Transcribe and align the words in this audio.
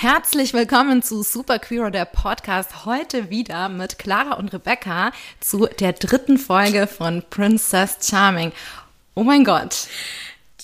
Herzlich 0.00 0.54
willkommen 0.54 1.02
zu 1.02 1.24
Super 1.24 1.58
Queer, 1.58 1.90
der 1.90 2.04
Podcast. 2.04 2.84
Heute 2.84 3.30
wieder 3.30 3.68
mit 3.68 3.98
Clara 3.98 4.34
und 4.34 4.52
Rebecca 4.52 5.10
zu 5.40 5.66
der 5.80 5.92
dritten 5.92 6.38
Folge 6.38 6.86
von 6.86 7.24
Princess 7.28 8.08
Charming. 8.08 8.52
Oh 9.16 9.24
mein 9.24 9.42
Gott. 9.42 9.88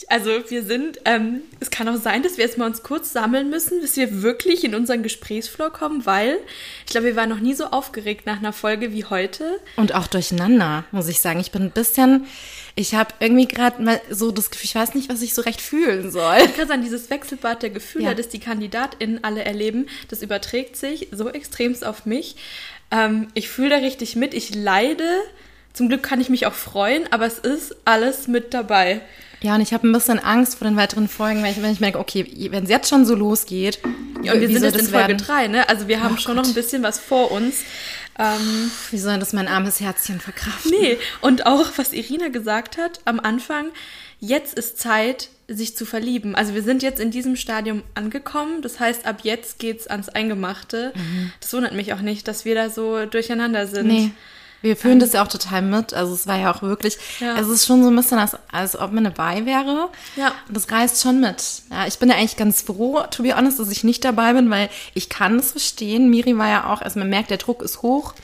Also 0.08 0.30
wir 0.48 0.64
sind, 0.64 0.98
ähm, 1.04 1.42
es 1.60 1.70
kann 1.70 1.88
auch 1.88 1.96
sein, 1.96 2.24
dass 2.24 2.36
wir 2.36 2.44
jetzt 2.44 2.58
mal 2.58 2.66
uns 2.66 2.82
kurz 2.82 3.12
sammeln 3.12 3.48
müssen, 3.48 3.80
bis 3.80 3.96
wir 3.96 4.22
wirklich 4.22 4.64
in 4.64 4.74
unseren 4.74 5.04
Gesprächsflow 5.04 5.70
kommen, 5.70 6.04
weil 6.04 6.38
ich 6.84 6.90
glaube, 6.90 7.06
wir 7.06 7.16
waren 7.16 7.28
noch 7.28 7.38
nie 7.38 7.54
so 7.54 7.66
aufgeregt 7.66 8.26
nach 8.26 8.38
einer 8.38 8.52
Folge 8.52 8.92
wie 8.92 9.04
heute. 9.04 9.60
Und 9.76 9.94
auch 9.94 10.08
durcheinander, 10.08 10.84
muss 10.90 11.06
ich 11.06 11.20
sagen. 11.20 11.38
Ich 11.38 11.52
bin 11.52 11.62
ein 11.62 11.70
bisschen, 11.70 12.26
ich 12.74 12.96
habe 12.96 13.14
irgendwie 13.20 13.46
gerade 13.46 13.80
mal 13.82 14.00
so 14.10 14.32
das 14.32 14.50
Gefühl, 14.50 14.64
ich 14.66 14.74
weiß 14.74 14.94
nicht, 14.94 15.08
was 15.08 15.22
ich 15.22 15.32
so 15.32 15.42
recht 15.42 15.60
fühlen 15.60 16.10
soll. 16.10 16.38
Ich 16.44 16.56
kann 16.56 16.66
sagen, 16.66 16.82
dieses 16.82 17.08
Wechselbad 17.08 17.62
der 17.62 17.70
Gefühle, 17.70 18.06
Ja. 18.06 18.14
das 18.14 18.28
die 18.28 18.40
KandidatInnen 18.40 19.22
alle 19.22 19.44
erleben, 19.44 19.86
das 20.08 20.22
überträgt 20.22 20.76
sich 20.76 21.08
so 21.12 21.28
extremst 21.30 21.86
auf 21.86 22.04
mich. 22.04 22.34
Ähm, 22.90 23.28
ich 23.34 23.48
fühle 23.48 23.70
da 23.70 23.76
richtig 23.76 24.16
mit, 24.16 24.34
ich 24.34 24.54
leide. 24.56 25.08
Zum 25.74 25.88
Glück 25.88 26.02
kann 26.02 26.20
ich 26.20 26.30
mich 26.30 26.46
auch 26.46 26.54
freuen, 26.54 27.04
aber 27.12 27.26
es 27.26 27.38
ist 27.38 27.76
alles 27.84 28.28
mit 28.28 28.54
dabei. 28.54 29.00
Ja, 29.42 29.56
und 29.56 29.60
ich 29.60 29.74
habe 29.74 29.86
ein 29.86 29.92
bisschen 29.92 30.18
Angst 30.20 30.56
vor 30.56 30.66
den 30.66 30.76
weiteren 30.76 31.06
Folgen, 31.08 31.42
weil 31.42 31.50
ich, 31.52 31.60
wenn 31.60 31.70
ich 31.72 31.80
merke, 31.80 31.98
okay, 31.98 32.48
wenn 32.50 32.64
es 32.64 32.70
jetzt 32.70 32.88
schon 32.88 33.04
so 33.04 33.14
losgeht. 33.14 33.78
Ja, 34.22 34.32
und 34.32 34.40
wir 34.40 34.48
sind 34.48 34.62
jetzt 34.62 34.78
in 34.78 34.86
Folge 34.86 35.08
werden? 35.08 35.18
3, 35.18 35.48
ne? 35.48 35.68
Also 35.68 35.86
wir 35.86 36.02
haben 36.02 36.14
Oh 36.14 36.20
schon 36.20 36.36
noch 36.36 36.44
Gott. 36.44 36.52
ein 36.52 36.54
bisschen 36.54 36.82
was 36.82 36.98
vor 36.98 37.30
uns. 37.30 37.56
Ähm, 38.18 38.70
Wie 38.90 38.98
soll 38.98 39.18
das 39.18 39.32
mein 39.34 39.48
armes 39.48 39.80
Herzchen 39.80 40.20
verkraften? 40.20 40.70
Nee, 40.80 40.96
und 41.20 41.44
auch 41.44 41.72
was 41.76 41.92
Irina 41.92 42.28
gesagt 42.28 42.78
hat 42.78 43.00
am 43.04 43.18
Anfang, 43.20 43.66
jetzt 44.20 44.54
ist 44.54 44.78
Zeit, 44.78 45.28
sich 45.48 45.76
zu 45.76 45.84
verlieben. 45.84 46.34
Also 46.36 46.54
wir 46.54 46.62
sind 46.62 46.82
jetzt 46.82 47.00
in 47.00 47.10
diesem 47.10 47.36
Stadium 47.36 47.82
angekommen. 47.94 48.62
Das 48.62 48.80
heißt, 48.80 49.04
ab 49.04 49.18
jetzt 49.24 49.58
geht's 49.58 49.88
ans 49.88 50.08
Eingemachte. 50.08 50.94
Das 51.40 51.52
wundert 51.52 51.74
mich 51.74 51.92
auch 51.92 52.00
nicht, 52.00 52.26
dass 52.28 52.44
wir 52.46 52.54
da 52.54 52.70
so 52.70 53.04
durcheinander 53.04 53.66
sind. 53.66 53.88
Nee. 53.88 54.10
Wir 54.64 54.76
fühlen 54.76 54.98
das 54.98 55.12
ja 55.12 55.22
auch 55.22 55.28
total 55.28 55.60
mit. 55.62 55.92
Also 55.92 56.14
es 56.14 56.26
war 56.26 56.38
ja 56.38 56.52
auch 56.52 56.62
wirklich, 56.62 56.96
Ja. 57.20 57.36
es 57.38 57.48
ist 57.48 57.66
schon 57.66 57.82
so 57.82 57.90
ein 57.90 57.96
bisschen, 57.96 58.18
als, 58.18 58.36
als 58.50 58.76
ob 58.78 58.92
man 58.92 59.04
dabei 59.04 59.44
wäre. 59.46 59.90
Ja. 60.16 60.28
Und 60.48 60.56
das 60.56 60.70
reißt 60.70 61.02
schon 61.02 61.20
mit. 61.20 61.42
Ja, 61.70 61.86
ich 61.86 61.98
bin 61.98 62.08
ja 62.08 62.16
eigentlich 62.16 62.36
ganz 62.36 62.62
froh, 62.62 63.02
to 63.10 63.22
be 63.22 63.36
honest, 63.36 63.58
dass 63.60 63.70
ich 63.70 63.84
nicht 63.84 64.04
dabei 64.04 64.32
bin, 64.32 64.48
weil 64.50 64.70
ich 64.94 65.08
kann 65.10 65.38
es 65.38 65.50
verstehen. 65.52 66.08
Miri 66.08 66.36
war 66.38 66.48
ja 66.48 66.72
auch, 66.72 66.80
also 66.80 66.98
man 66.98 67.10
merkt, 67.10 67.30
der 67.30 67.36
Druck 67.36 67.62
ist 67.62 67.82
hoch. 67.82 68.14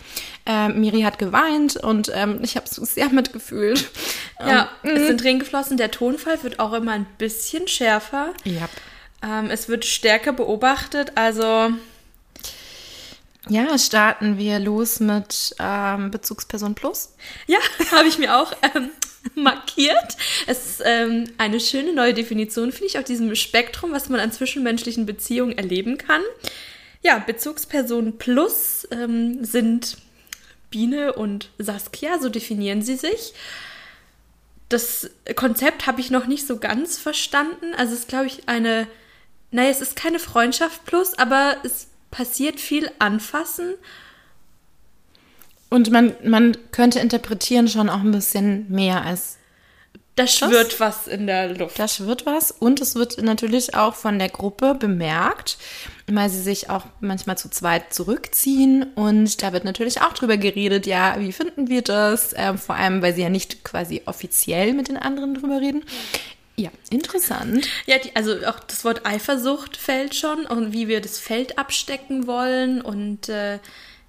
Ähm, 0.46 0.80
Miri 0.80 1.02
hat 1.02 1.18
geweint 1.18 1.76
und 1.76 2.10
ähm, 2.14 2.40
ich 2.42 2.56
habe 2.56 2.66
so 2.68 2.84
sehr 2.84 3.10
mitgefühlt. 3.10 3.90
Ja, 4.40 4.70
Ähm, 4.82 4.96
es 4.96 5.06
sind 5.06 5.20
Tränen 5.20 5.40
geflossen. 5.40 5.76
Der 5.76 5.90
Tonfall 5.90 6.42
wird 6.42 6.58
auch 6.60 6.72
immer 6.72 6.92
ein 6.92 7.04
bisschen 7.18 7.68
schärfer. 7.68 8.30
ja. 8.44 8.68
Ähm, 9.22 9.50
es 9.50 9.68
wird 9.68 9.84
stärker 9.84 10.32
beobachtet. 10.32 11.12
Also 11.16 11.68
Ja, 13.50 13.76
starten 13.78 14.38
wir 14.38 14.60
los 14.60 15.00
mit 15.00 15.56
ähm, 15.58 16.12
Bezugsperson 16.12 16.76
Plus. 16.76 17.14
Ja, 17.48 17.58
habe 17.90 18.06
ich 18.06 18.16
mir 18.16 18.38
auch 18.38 18.52
ähm, 18.62 18.90
markiert. 19.34 20.16
Es 20.46 20.66
ist 20.66 20.82
ähm, 20.84 21.24
eine 21.36 21.58
schöne 21.58 21.92
neue 21.92 22.14
Definition, 22.14 22.70
finde 22.70 22.86
ich, 22.86 22.98
auf 22.98 23.04
diesem 23.04 23.34
Spektrum, 23.34 23.90
was 23.90 24.08
man 24.08 24.20
an 24.20 24.30
zwischenmenschlichen 24.30 25.04
Beziehungen 25.04 25.58
erleben 25.58 25.98
kann. 25.98 26.22
Ja, 27.02 27.18
Bezugspersonen 27.18 28.18
plus 28.18 28.86
ähm, 28.92 29.44
sind 29.44 29.98
Biene 30.70 31.14
und 31.14 31.50
Saskia, 31.58 32.20
so 32.20 32.28
definieren 32.28 32.82
sie 32.82 32.94
sich. 32.94 33.34
Das 34.68 35.10
Konzept 35.34 35.88
habe 35.88 36.00
ich 36.00 36.12
noch 36.12 36.28
nicht 36.28 36.46
so 36.46 36.58
ganz 36.58 36.98
verstanden. 36.98 37.74
Also 37.76 37.94
es 37.94 38.00
ist, 38.00 38.08
glaube 38.08 38.26
ich, 38.26 38.48
eine, 38.48 38.86
naja, 39.50 39.70
es 39.70 39.80
ist 39.80 39.96
keine 39.96 40.20
Freundschaft 40.20 40.84
plus, 40.84 41.18
aber 41.18 41.56
es 41.64 41.89
passiert 42.10 42.60
viel 42.60 42.90
anfassen 42.98 43.74
Und 45.70 45.90
man, 45.90 46.14
man 46.24 46.56
könnte 46.72 46.98
interpretieren 46.98 47.68
schon 47.68 47.88
auch 47.88 48.00
ein 48.00 48.10
bisschen 48.10 48.66
mehr 48.70 49.04
als 49.04 49.38
Da 50.16 50.26
schwirrt 50.26 50.80
was 50.80 51.06
in 51.06 51.26
der 51.28 51.54
Luft. 51.54 51.78
Da 51.78 51.86
schwirrt 51.86 52.26
was 52.26 52.50
und 52.50 52.80
es 52.80 52.96
wird 52.96 53.22
natürlich 53.22 53.74
auch 53.74 53.94
von 53.94 54.18
der 54.18 54.28
Gruppe 54.28 54.74
bemerkt, 54.74 55.58
weil 56.08 56.28
sie 56.28 56.42
sich 56.42 56.68
auch 56.68 56.84
manchmal 57.00 57.38
zu 57.38 57.48
zweit 57.48 57.94
zurückziehen 57.94 58.82
und 58.96 59.42
da 59.42 59.52
wird 59.52 59.64
natürlich 59.64 60.02
auch 60.02 60.12
drüber 60.12 60.36
geredet, 60.36 60.86
ja, 60.86 61.14
wie 61.20 61.32
finden 61.32 61.68
wir 61.68 61.82
das? 61.82 62.34
Ähm, 62.36 62.58
vor 62.58 62.74
allem, 62.74 63.00
weil 63.00 63.14
sie 63.14 63.22
ja 63.22 63.30
nicht 63.30 63.62
quasi 63.62 64.02
offiziell 64.06 64.74
mit 64.74 64.88
den 64.88 64.96
anderen 64.96 65.34
drüber 65.34 65.60
reden. 65.60 65.84
Ja, 66.60 66.70
interessant. 66.90 67.66
Ja, 67.86 67.96
die, 67.98 68.14
also 68.14 68.32
auch 68.46 68.60
das 68.60 68.84
Wort 68.84 69.06
Eifersucht 69.06 69.76
fällt 69.78 70.14
schon 70.14 70.44
und 70.44 70.72
wie 70.72 70.88
wir 70.88 71.00
das 71.00 71.18
Feld 71.18 71.58
abstecken 71.58 72.26
wollen 72.26 72.82
und 72.82 73.28
äh, 73.28 73.58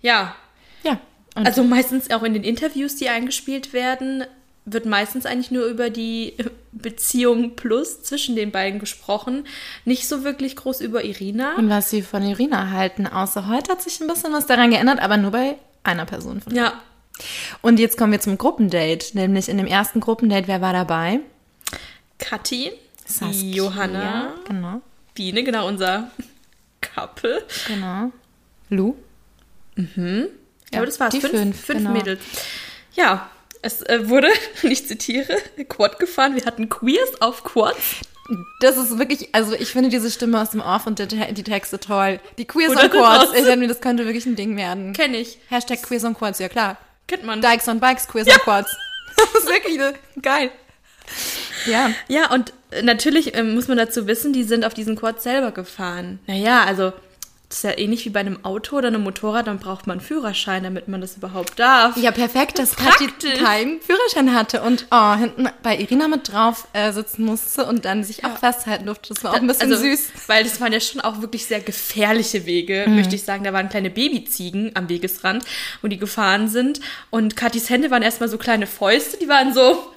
ja, 0.02 0.36
Ja. 0.84 1.00
Und 1.36 1.46
also 1.48 1.64
meistens 1.64 2.12
auch 2.12 2.24
in 2.24 2.34
den 2.34 2.44
Interviews, 2.44 2.98
die 2.98 3.08
eingespielt 3.08 3.72
werden, 3.72 4.26
wird 4.66 4.86
meistens 4.86 5.26
eigentlich 5.26 5.50
nur 5.50 5.66
über 5.66 5.90
die 5.90 6.34
Beziehung 6.74 7.56
plus 7.56 8.04
zwischen 8.04 8.36
den 8.36 8.52
beiden 8.52 8.80
gesprochen, 8.80 9.46
nicht 9.86 10.10
so 10.10 10.26
wirklich 10.26 10.58
groß 10.58 10.82
über 10.82 11.06
Irina. 11.06 11.56
und 11.56 11.70
was 11.70 11.90
sie 11.90 12.02
von 12.02 12.22
Irina 12.22 12.70
halten, 12.72 13.08
außer 13.08 13.48
heute 13.48 13.72
hat 13.72 13.82
sich 13.82 14.02
ein 14.02 14.08
bisschen 14.08 14.34
was 14.34 14.46
daran 14.46 14.72
geändert, 14.72 15.00
aber 15.00 15.16
nur 15.16 15.32
bei 15.32 15.56
einer 15.84 16.06
Person 16.06 16.42
von 16.42 16.54
Ja, 16.54 16.74
Und 17.62 17.80
jetzt 17.80 17.98
kommen 17.98 18.12
wir 18.12 18.20
zum 18.20 18.38
Gruppendate, 18.38 19.06
nämlich 19.14 19.48
in 19.48 19.58
dem 19.58 19.68
ersten 19.68 20.00
Gruppendate, 20.00 20.48
wer 20.48 20.62
war 20.62 20.74
dabei? 20.74 21.22
Kathi, 22.22 22.72
Saskia, 23.06 23.56
Johanna, 23.56 24.34
Genau, 24.48 24.82
Biene, 25.14 25.44
genau 25.44 25.68
unser 25.68 26.12
Couple. 26.82 27.44
genau. 27.68 28.12
Lu? 28.70 28.96
Ich 29.76 29.94
glaube, 30.72 30.86
das 30.86 31.00
war's. 31.00 31.12
die 31.12 31.22
fünf, 31.22 31.34
fünf, 31.34 31.66
fünf 31.66 31.80
genau. 31.80 31.92
Mädels. 31.92 32.22
Ja, 32.94 33.30
es 33.62 33.82
äh, 33.84 34.08
wurde, 34.10 34.30
ich 34.64 34.88
zitiere, 34.88 35.38
Quad 35.68 36.00
gefahren. 36.00 36.36
Wir 36.36 36.46
hatten 36.46 36.70
Queers 36.70 37.22
auf 37.22 37.44
Quads. 37.44 38.02
Das 38.62 38.78
ist 38.78 38.98
wirklich, 38.98 39.30
also 39.34 39.54
ich 39.54 39.72
finde 39.72 39.90
diese 39.90 40.10
Stimme 40.10 40.40
aus 40.40 40.52
dem 40.52 40.62
Off 40.62 40.88
und 40.88 41.00
die, 41.00 41.08
die 41.08 41.44
Texte 41.44 41.80
toll. 41.80 42.20
Die 42.38 42.46
Queers 42.46 42.72
Oder 42.72 42.84
on 42.86 42.90
Quads, 42.92 43.32
das? 43.32 43.40
ich 43.40 43.46
finde, 43.46 43.68
das 43.68 43.82
könnte 43.82 44.06
wirklich 44.06 44.26
ein 44.26 44.36
Ding 44.38 44.56
werden. 44.56 44.94
Kenne 44.94 45.18
ich. 45.18 45.38
Hashtag 45.50 45.82
Queers 45.84 46.06
on 46.06 46.14
Quads, 46.16 46.40
ja 46.40 46.48
klar. 46.48 46.78
Kennt 47.08 47.26
man. 47.26 47.42
Dykes 47.42 47.68
on 47.68 47.80
Bikes, 47.80 48.08
Queers 48.08 48.28
on 48.28 48.36
Quads. 48.36 48.76
Das 49.18 49.44
ist 49.44 49.50
wirklich 49.50 49.78
ne, 49.78 49.94
geil. 50.22 50.52
Ja, 51.66 51.92
Ja, 52.08 52.32
und 52.32 52.54
äh, 52.72 52.82
natürlich 52.82 53.36
ähm, 53.36 53.56
muss 53.56 53.68
man 53.68 53.78
dazu 53.78 54.08
wissen, 54.08 54.34
die 54.34 54.44
sind 54.44 54.66
auf 54.66 54.74
diesen 54.74 54.96
Quads 54.96 55.24
selber 55.24 55.52
gefahren. 55.52 56.20
Naja, 56.28 56.64
also 56.64 56.94
das 57.50 57.58
ist 57.58 57.64
ja 57.66 57.78
ähnlich 57.78 58.06
wie 58.06 58.10
bei 58.12 58.22
einem 58.22 58.46
Auto 58.46 58.78
oder 58.78 58.88
einem 58.88 59.04
Motorrad, 59.04 59.46
dann 59.48 59.60
braucht 59.60 59.86
man 59.86 59.98
einen 59.98 60.08
Führerschein, 60.08 60.64
damit 60.64 60.88
man 60.88 61.02
das 61.02 61.18
überhaupt 61.18 61.60
darf. 61.60 61.98
ja 61.98 62.12
perfekt, 62.12 62.58
dass 62.60 62.78
Kathi 62.78 63.08
keinen 63.44 63.82
Führerschein 63.82 64.34
hatte 64.34 64.62
und 64.62 64.86
oh, 64.90 65.16
hinten 65.16 65.50
bei 65.62 65.78
Irina 65.78 66.08
mit 66.08 66.32
drauf 66.32 66.70
äh, 66.72 66.94
sitzen 66.94 67.26
musste 67.26 67.66
und 67.66 67.84
dann 67.84 68.06
sich 68.06 68.24
auch 68.24 68.38
festhalten 68.38 68.86
durfte. 68.86 69.14
Das 69.14 69.22
war 69.26 69.32
auch 69.32 69.36
ein 69.36 69.48
bisschen 69.48 69.70
also, 69.70 69.84
süß. 69.84 70.12
Weil 70.28 70.46
das 70.46 70.62
waren 70.62 70.72
ja 70.72 70.80
schon 70.80 71.02
auch 71.02 71.22
wirklich 71.22 71.46
sehr 71.46 71.60
gefährliche 71.60 72.46
Wege, 72.46 72.86
Mhm. 72.88 72.96
möchte 72.96 73.16
ich 73.16 73.24
sagen. 73.24 73.44
Da 73.44 73.52
waren 73.52 73.68
kleine 73.68 73.90
Babyziegen 73.90 74.72
am 74.76 74.88
Wegesrand, 74.88 75.44
wo 75.82 75.90
die 75.90 75.98
gefahren 75.98 76.48
sind. 76.48 76.80
Und 77.10 77.36
Kathis 77.36 77.70
Hände 77.70 77.92
waren 77.92 78.02
erstmal 78.02 78.30
so 78.30 78.38
kleine 78.38 78.66
Fäuste, 78.66 79.18
die 79.18 79.28
waren 79.28 79.54
so, 79.54 79.92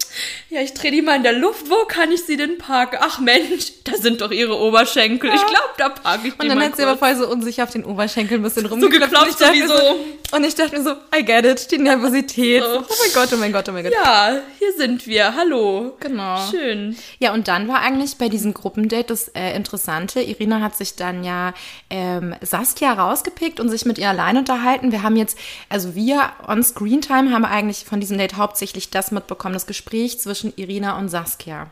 ja, 0.50 0.60
ich 0.60 0.74
drehe 0.74 0.90
die 0.90 1.02
mal 1.02 1.16
in 1.16 1.22
der 1.22 1.32
Luft, 1.32 1.68
wo 1.70 1.84
kann 1.86 2.12
ich 2.12 2.22
sie 2.24 2.36
denn 2.36 2.58
parken? 2.58 2.98
Ach 3.00 3.18
Mensch, 3.18 3.72
da 3.84 3.96
sind 3.96 4.20
doch 4.20 4.30
ihre 4.30 4.58
Oberschenkel. 4.58 5.30
Ich 5.34 5.46
glaube, 5.46 5.70
da 5.78 5.88
parke 5.88 6.28
ich 6.28 6.34
die 6.34 6.40
Und 6.40 6.48
dann 6.48 6.60
hat 6.62 6.76
sie 6.76 6.82
aber 6.84 6.96
voll 6.96 7.16
so 7.16 7.28
unsicher 7.28 7.64
auf 7.64 7.70
den 7.70 7.84
Oberschenkel 7.84 8.38
ein 8.38 8.42
bisschen 8.42 8.62
So 8.62 8.68
rumgeklopft. 8.68 9.12
geklopft, 9.12 9.24
und 9.24 9.30
ich 9.30 9.36
dachte 9.36 9.56
mir 9.58 9.68
sowieso. 9.68 9.96
Und 10.36 10.44
ich 10.44 10.54
dachte 10.54 10.76
mir 10.76 10.82
so, 10.82 10.92
I 11.16 11.24
get 11.24 11.44
it, 11.44 11.70
die 11.70 11.78
Nervosität. 11.78 12.62
Oh. 12.64 12.78
Oh 12.80 12.94
mein 13.00 13.12
Gott, 13.14 13.28
oh 13.32 13.36
mein 13.36 13.52
Gott, 13.52 13.68
oh 13.68 13.72
mein 13.72 13.84
Gott. 13.84 13.92
Ja, 13.92 14.40
hier 14.58 14.72
sind 14.76 15.06
wir. 15.06 15.34
Hallo. 15.36 15.96
Genau. 16.00 16.38
Schön. 16.50 16.96
Ja, 17.18 17.32
und 17.32 17.46
dann 17.48 17.68
war 17.68 17.80
eigentlich 17.80 18.16
bei 18.16 18.28
diesem 18.28 18.52
Gruppendate 18.54 19.04
das 19.08 19.28
äh, 19.28 19.54
Interessante. 19.56 20.20
Irina 20.20 20.60
hat 20.60 20.76
sich 20.76 20.96
dann 20.96 21.24
ja 21.24 21.54
ähm, 21.90 22.34
Saskia 22.40 22.92
rausgepickt 22.92 23.60
und 23.60 23.68
sich 23.68 23.84
mit 23.84 23.98
ihr 23.98 24.08
allein 24.08 24.36
unterhalten. 24.36 24.92
Wir 24.92 25.02
haben 25.02 25.16
jetzt, 25.16 25.38
also 25.68 25.94
wir 25.94 26.32
on 26.48 26.62
Screen 26.62 27.00
Time 27.00 27.30
haben 27.32 27.44
eigentlich 27.44 27.84
von 27.84 28.00
diesem 28.00 28.18
Date 28.18 28.36
hauptsächlich 28.36 28.90
das 28.90 29.10
mitbekommen, 29.12 29.54
das 29.54 29.66
Gespräch 29.66 30.03
zwischen 30.12 30.52
Irina 30.56 30.98
und 30.98 31.08
Saskia. 31.08 31.70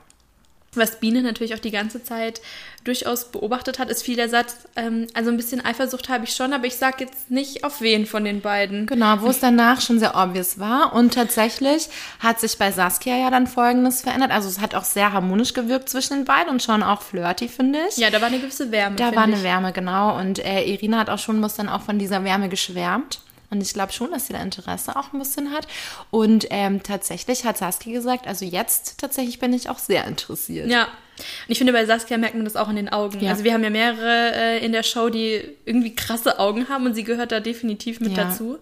Was 0.75 1.01
Biene 1.01 1.21
natürlich 1.21 1.55
auch 1.55 1.59
die 1.59 1.71
ganze 1.71 2.03
Zeit 2.03 2.41
durchaus 2.83 3.31
beobachtet 3.31 3.79
hat, 3.79 3.91
ist 3.91 4.03
viel 4.03 4.17
der 4.17 4.31
Satz, 4.31 4.57
ähm, 4.75 5.07
also 5.13 5.29
ein 5.29 5.37
bisschen 5.37 5.63
Eifersucht 5.63 6.09
habe 6.09 6.25
ich 6.25 6.35
schon, 6.35 6.55
aber 6.55 6.67
ich 6.67 6.77
sage 6.77 7.05
jetzt 7.05 7.31
nicht 7.31 7.63
auf 7.63 7.83
wen 7.83 8.07
von 8.07 8.25
den 8.25 8.41
beiden. 8.41 8.87
Genau, 8.87 9.21
wo 9.21 9.29
es 9.29 9.39
danach 9.39 9.83
schon 9.83 9.99
sehr 9.99 10.17
obvious 10.17 10.59
war. 10.59 10.95
Und 10.95 11.13
tatsächlich 11.13 11.91
hat 12.21 12.41
sich 12.41 12.57
bei 12.57 12.73
Saskia 12.73 13.17
ja 13.19 13.31
dann 13.31 13.47
Folgendes 13.47 14.01
verändert. 14.01 14.31
Also 14.31 14.49
es 14.49 14.61
hat 14.61 14.75
auch 14.75 14.85
sehr 14.85 15.13
harmonisch 15.13 15.53
gewirkt 15.53 15.91
zwischen 15.91 16.15
den 16.17 16.25
beiden 16.25 16.49
und 16.49 16.63
schon 16.63 16.83
auch 16.83 17.03
flirty, 17.03 17.49
finde 17.49 17.81
ich. 17.91 17.99
Ja, 17.99 18.09
da 18.09 18.23
war 18.23 18.29
eine 18.29 18.39
gewisse 18.39 18.71
Wärme. 18.73 18.97
Da 18.97 19.15
war 19.15 19.25
eine 19.25 19.37
ich. 19.37 19.43
Wärme, 19.43 19.73
genau. 19.75 20.19
Und 20.19 20.39
äh, 20.39 20.63
Irina 20.65 21.01
hat 21.01 21.11
auch 21.11 21.19
schon 21.19 21.39
ein 21.39 21.43
bisschen 21.43 21.69
auch 21.69 21.83
von 21.83 21.99
dieser 21.99 22.25
Wärme 22.25 22.49
geschwärmt. 22.49 23.21
Und 23.53 23.61
ich 23.61 23.75
glaube 23.75 23.93
schon, 23.93 24.11
dass 24.11 24.27
sie 24.27 24.33
da 24.33 24.41
Interesse 24.41 24.97
auch 24.97 25.13
ein 25.13 25.19
bisschen 25.19 25.53
hat. 25.53 25.69
Und 26.11 26.47
ähm, 26.51 26.83
tatsächlich 26.83 27.45
hat 27.45 27.59
Saskia 27.59 27.93
gesagt, 27.93 28.27
also 28.27 28.45
jetzt 28.47 28.99
tatsächlich 28.99 29.39
bin 29.39 29.53
ich 29.53 29.69
auch 29.69 29.79
sehr 29.79 30.07
interessiert. 30.07 30.71
Ja, 30.71 30.85
Und 30.85 31.25
ich 31.49 31.59
finde, 31.59 31.75
bei 31.75 31.85
Saskia 31.85 32.17
merkt 32.17 32.35
man 32.35 32.45
das 32.45 32.57
auch 32.57 32.71
in 32.71 32.77
den 32.77 32.89
Augen. 32.89 33.21
Ja. 33.21 33.31
Also 33.31 33.45
wir 33.45 33.53
haben 33.53 33.63
ja 33.63 33.69
mehrere 33.71 34.33
äh, 34.35 34.65
in 34.65 34.73
der 34.73 34.83
Show, 34.83 35.11
die 35.11 35.43
irgendwie 35.67 35.95
krasse 35.95 36.39
Augen 36.39 36.71
haben 36.71 36.87
und 36.87 36.95
sie 36.95 37.05
gehört 37.05 37.31
da 37.31 37.41
definitiv 37.41 38.01
mit 38.01 38.17
Ja. 38.17 38.25
dazu. 38.25 38.59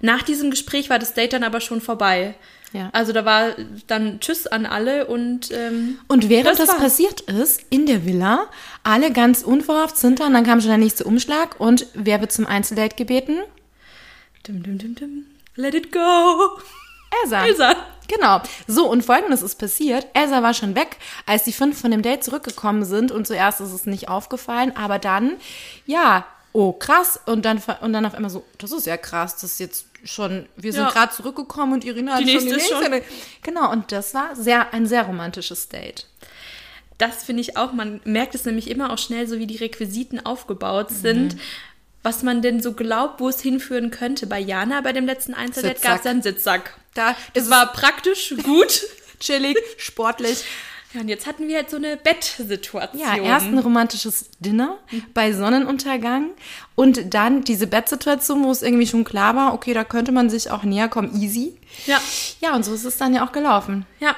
Nach 0.00 0.22
diesem 0.22 0.50
Gespräch 0.50 0.88
war 0.90 0.98
das 1.00 1.12
Date 1.12 1.32
dann 1.32 1.42
aber 1.42 1.60
schon 1.60 1.80
vorbei. 1.80 2.34
Ja. 2.72 2.88
Also 2.92 3.12
da 3.12 3.24
war 3.24 3.48
dann 3.88 4.20
Tschüss 4.20 4.46
an 4.46 4.64
alle 4.64 5.06
und 5.08 5.50
ähm, 5.50 5.98
Und 6.06 6.28
während 6.28 6.46
das, 6.58 6.68
Das 6.68 6.76
passiert 6.78 7.22
ist, 7.22 7.62
in 7.68 7.84
der 7.86 8.06
Villa, 8.06 8.46
alle 8.84 9.10
ganz 9.12 9.42
unverhofft 9.42 9.96
sind 9.96 10.20
da 10.20 10.26
und 10.28 10.34
dann 10.34 10.44
kam 10.46 10.60
schon 10.60 10.68
der 10.70 10.78
nächste 10.78 11.02
Umschlag 11.02 11.58
und 11.58 11.86
wer 11.94 12.20
wird 12.20 12.30
zum 12.30 12.46
Einzeldate 12.46 12.94
gebeten? 12.94 13.38
Dim, 14.46 14.62
dim, 14.62 14.78
dim, 14.78 14.94
dim, 14.94 15.26
let 15.56 15.74
it 15.74 15.92
go. 15.92 16.58
Elsa. 17.22 17.46
Elsa. 17.46 17.74
Genau. 18.08 18.40
So, 18.66 18.88
und 18.88 19.04
folgendes 19.04 19.42
ist 19.42 19.56
passiert. 19.56 20.06
Elsa 20.14 20.42
war 20.42 20.54
schon 20.54 20.74
weg, 20.74 20.96
als 21.26 21.44
die 21.44 21.52
fünf 21.52 21.80
von 21.80 21.90
dem 21.90 22.02
Date 22.02 22.24
zurückgekommen 22.24 22.84
sind 22.84 23.12
und 23.12 23.26
zuerst 23.26 23.60
ist 23.60 23.72
es 23.72 23.86
nicht 23.86 24.08
aufgefallen, 24.08 24.72
aber 24.76 24.98
dann, 24.98 25.32
ja, 25.86 26.24
oh 26.52 26.72
krass. 26.72 27.20
Und 27.26 27.44
dann, 27.44 27.62
und 27.80 27.92
dann 27.92 28.06
auf 28.06 28.14
einmal 28.14 28.30
so, 28.30 28.44
das 28.58 28.72
ist 28.72 28.86
ja 28.86 28.96
krass, 28.96 29.34
das 29.36 29.52
ist 29.52 29.60
jetzt 29.60 29.86
schon, 30.04 30.46
wir 30.56 30.72
sind 30.72 30.82
Ja. 30.84 30.90
gerade 30.90 31.12
zurückgekommen 31.12 31.74
und 31.74 31.84
Irina 31.84 32.14
hat 32.14 32.20
Die 32.20 32.30
schon 32.32 32.46
die 32.46 32.52
nächste. 32.52 33.02
Genau, 33.42 33.70
und 33.70 33.92
das 33.92 34.14
war 34.14 34.34
sehr, 34.34 34.72
ein 34.72 34.86
sehr 34.86 35.02
romantisches 35.04 35.68
Date. 35.68 36.06
Das 36.98 37.22
finde 37.22 37.40
ich 37.42 37.56
auch, 37.56 37.72
man 37.72 38.00
merkt 38.04 38.34
es 38.34 38.44
nämlich 38.44 38.68
immer 38.70 38.92
auch 38.92 38.98
schnell, 38.98 39.26
so 39.26 39.38
wie 39.38 39.46
die 39.46 39.56
Requisiten 39.56 40.24
aufgebaut 40.24 40.90
sind, 40.90 41.36
was 42.02 42.22
man 42.22 42.42
denn 42.42 42.62
so 42.62 42.72
glaubt, 42.72 43.20
wo 43.20 43.28
es 43.28 43.40
hinführen 43.40 43.90
könnte. 43.90 44.26
Bei 44.26 44.38
Jana, 44.38 44.80
bei 44.80 44.92
dem 44.92 45.06
letzten 45.06 45.34
Sitzsack. 45.52 45.82
gab 45.82 46.00
es 46.00 46.06
einen 46.06 46.22
Sitzsack. 46.22 46.78
Da 46.94 47.14
Es 47.34 47.50
war 47.50 47.72
praktisch 47.72 48.34
gut. 48.42 48.82
chillig, 49.20 49.56
sportlich. 49.76 50.44
Ja, 50.92 51.02
und 51.02 51.08
jetzt 51.08 51.26
hatten 51.26 51.46
wir 51.46 51.56
halt 51.56 51.70
so 51.70 51.76
eine 51.76 51.96
Bettsituation. 51.96 53.00
Ja, 53.00 53.16
erst 53.16 53.46
ein 53.46 53.58
romantisches 53.58 54.24
Dinner 54.40 54.78
bei 55.14 55.32
Sonnenuntergang 55.32 56.30
und 56.74 57.14
dann 57.14 57.42
diese 57.44 57.68
Bettsituation, 57.68 58.42
wo 58.42 58.50
es 58.50 58.62
irgendwie 58.62 58.88
schon 58.88 59.04
klar 59.04 59.36
war, 59.36 59.54
okay, 59.54 59.72
da 59.72 59.84
könnte 59.84 60.10
man 60.10 60.30
sich 60.30 60.50
auch 60.50 60.64
näher 60.64 60.88
kommen, 60.88 61.14
easy. 61.20 61.56
Ja, 61.86 62.00
Ja, 62.40 62.56
und 62.56 62.64
so 62.64 62.74
ist 62.74 62.84
es 62.84 62.96
dann 62.96 63.14
ja 63.14 63.24
auch 63.24 63.32
gelaufen. 63.32 63.86
ja. 64.00 64.16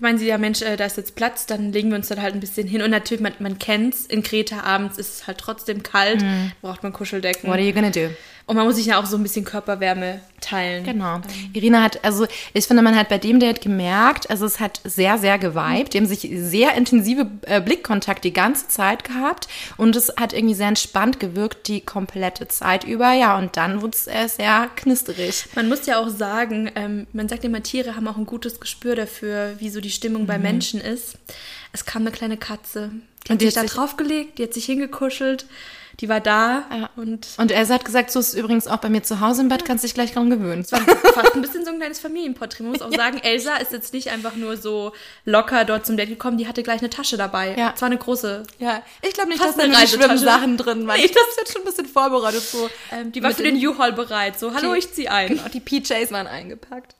Da 0.00 0.06
meinen 0.06 0.18
sie, 0.18 0.26
ja 0.26 0.38
Mensch, 0.38 0.62
äh, 0.62 0.76
da 0.76 0.86
ist 0.86 0.96
jetzt 0.96 1.14
Platz, 1.14 1.46
dann 1.46 1.72
legen 1.72 1.90
wir 1.90 1.96
uns 1.96 2.08
dann 2.08 2.22
halt 2.22 2.34
ein 2.34 2.40
bisschen 2.40 2.66
hin. 2.66 2.82
Und 2.82 2.90
natürlich, 2.90 3.20
man, 3.22 3.34
man 3.38 3.58
kennt's, 3.58 4.06
in 4.06 4.22
Kreta 4.22 4.60
abends 4.60 4.98
ist 4.98 5.14
es 5.14 5.26
halt 5.26 5.38
trotzdem 5.38 5.82
kalt, 5.82 6.24
braucht 6.62 6.82
man 6.82 6.92
Kuscheldecken. 6.92 7.48
What 7.48 7.58
are 7.58 7.64
you 7.64 7.72
gonna 7.72 7.90
do? 7.90 8.08
Und 8.46 8.56
man 8.56 8.66
muss 8.66 8.76
sich 8.76 8.86
ja 8.86 9.00
auch 9.00 9.06
so 9.06 9.16
ein 9.16 9.22
bisschen 9.22 9.44
Körperwärme 9.44 10.20
teilen. 10.40 10.84
Genau. 10.84 11.20
Irina 11.52 11.82
hat, 11.82 12.04
also 12.04 12.26
ich 12.52 12.66
finde, 12.66 12.82
man 12.82 12.96
hat 12.96 13.08
bei 13.08 13.18
dem 13.18 13.40
Date 13.40 13.60
gemerkt, 13.60 14.30
also 14.30 14.46
es 14.46 14.58
hat 14.58 14.80
sehr, 14.84 15.18
sehr 15.18 15.38
geweibt. 15.38 15.94
Die 15.94 15.98
haben 15.98 16.06
sich 16.06 16.28
sehr 16.34 16.74
intensive 16.74 17.26
äh, 17.42 17.60
Blickkontakt 17.60 18.24
die 18.24 18.32
ganze 18.32 18.68
Zeit 18.68 19.04
gehabt 19.04 19.48
und 19.76 19.96
es 19.96 20.12
hat 20.18 20.32
irgendwie 20.32 20.54
sehr 20.54 20.68
entspannt 20.68 21.20
gewirkt 21.20 21.68
die 21.68 21.80
komplette 21.80 22.48
Zeit 22.48 22.84
über. 22.84 23.12
Ja, 23.12 23.38
und 23.38 23.56
dann 23.56 23.82
wurde 23.82 23.96
es 23.96 24.06
äh, 24.06 24.28
sehr 24.28 24.68
knisterig. 24.76 25.44
Man 25.54 25.68
muss 25.68 25.86
ja 25.86 25.98
auch 25.98 26.08
sagen, 26.08 26.70
ähm, 26.74 27.06
man 27.12 27.28
sagt 27.28 27.44
immer, 27.44 27.62
Tiere 27.62 27.96
haben 27.96 28.08
auch 28.08 28.16
ein 28.16 28.26
gutes 28.26 28.60
Gespür 28.60 28.96
dafür, 28.96 29.54
wie 29.58 29.70
so 29.70 29.80
die 29.80 29.90
Stimmung 29.90 30.26
bei 30.26 30.38
Menschen 30.38 30.80
ist. 30.80 31.16
Es 31.72 31.84
kam 31.84 32.02
eine 32.02 32.10
kleine 32.10 32.36
Katze. 32.36 32.90
Die 33.26 33.32
Und 33.32 33.34
hat 33.34 33.40
die 33.42 33.46
sich 33.46 33.56
hat 33.56 33.64
da 33.64 33.68
sich- 33.68 33.76
draufgelegt, 33.76 34.38
die 34.38 34.44
hat 34.44 34.54
sich 34.54 34.64
hingekuschelt, 34.64 35.46
die 36.00 36.08
war 36.08 36.20
da 36.20 36.64
Ja. 36.74 36.90
und 36.96 37.28
Und 37.36 37.52
Elsa 37.52 37.74
hat 37.74 37.84
gesagt, 37.84 38.10
so 38.10 38.18
ist 38.18 38.28
es 38.28 38.34
übrigens 38.34 38.66
auch 38.66 38.78
bei 38.78 38.88
mir 38.88 39.02
zu 39.02 39.20
Hause 39.20 39.42
im 39.42 39.48
Bett, 39.50 39.66
kannst 39.66 39.84
dich 39.84 39.92
gleich 39.92 40.12
dran 40.14 40.30
gewöhnen. 40.30 40.62
es 40.62 40.72
war 40.72 40.80
fast 40.80 41.34
ein 41.34 41.42
bisschen 41.42 41.62
so 41.66 41.70
ein 41.70 41.76
kleines 41.76 42.00
Familienporträt. 42.00 42.62
Man 42.62 42.72
muss 42.72 42.80
auch 42.80 42.90
sagen, 42.96 43.18
Elsa 43.18 43.56
ist 43.56 43.72
jetzt 43.72 43.92
nicht 43.92 44.08
einfach 44.08 44.34
nur 44.36 44.56
so 44.56 44.92
locker 45.26 45.66
dort 45.66 45.84
zum 45.84 45.98
Date 45.98 46.08
gekommen, 46.08 46.38
die 46.38 46.48
hatte 46.48 46.62
gleich 46.62 46.80
eine 46.80 46.88
Tasche 46.88 47.18
dabei. 47.18 47.54
Ja. 47.58 47.72
Es 47.74 47.82
war 47.82 47.86
eine 47.86 47.98
große. 47.98 48.44
Ja, 48.58 48.82
ich 49.02 49.12
glaube 49.12 49.28
nicht, 49.28 49.44
dass 49.44 49.54
da 49.56 49.66
die. 49.66 49.86
Schwimmsachen 49.86 50.56
drin 50.56 50.86
waren. 50.86 50.98
Nee, 50.98 51.04
Ich 51.04 51.12
glaube, 51.12 51.28
es 51.30 51.36
wird 51.36 51.48
schon 51.52 51.62
ein 51.62 51.66
bisschen 51.66 51.86
vorbereitet. 51.86 52.40
So. 52.42 52.70
Ähm, 52.90 53.12
die 53.12 53.22
war 53.22 53.32
für 53.32 53.42
den 53.42 53.56
den- 53.60 53.68
U-Haul 53.68 53.92
bereit. 53.92 54.38
So, 54.40 54.54
hallo, 54.54 54.72
Die- 54.72 54.78
ich 54.78 54.92
zieh 54.94 55.08
ein. 55.08 55.28
Genau, 55.28 55.48
die 55.52 55.60
PJs 55.60 56.10
waren 56.10 56.26
eingepackt. 56.26 56.94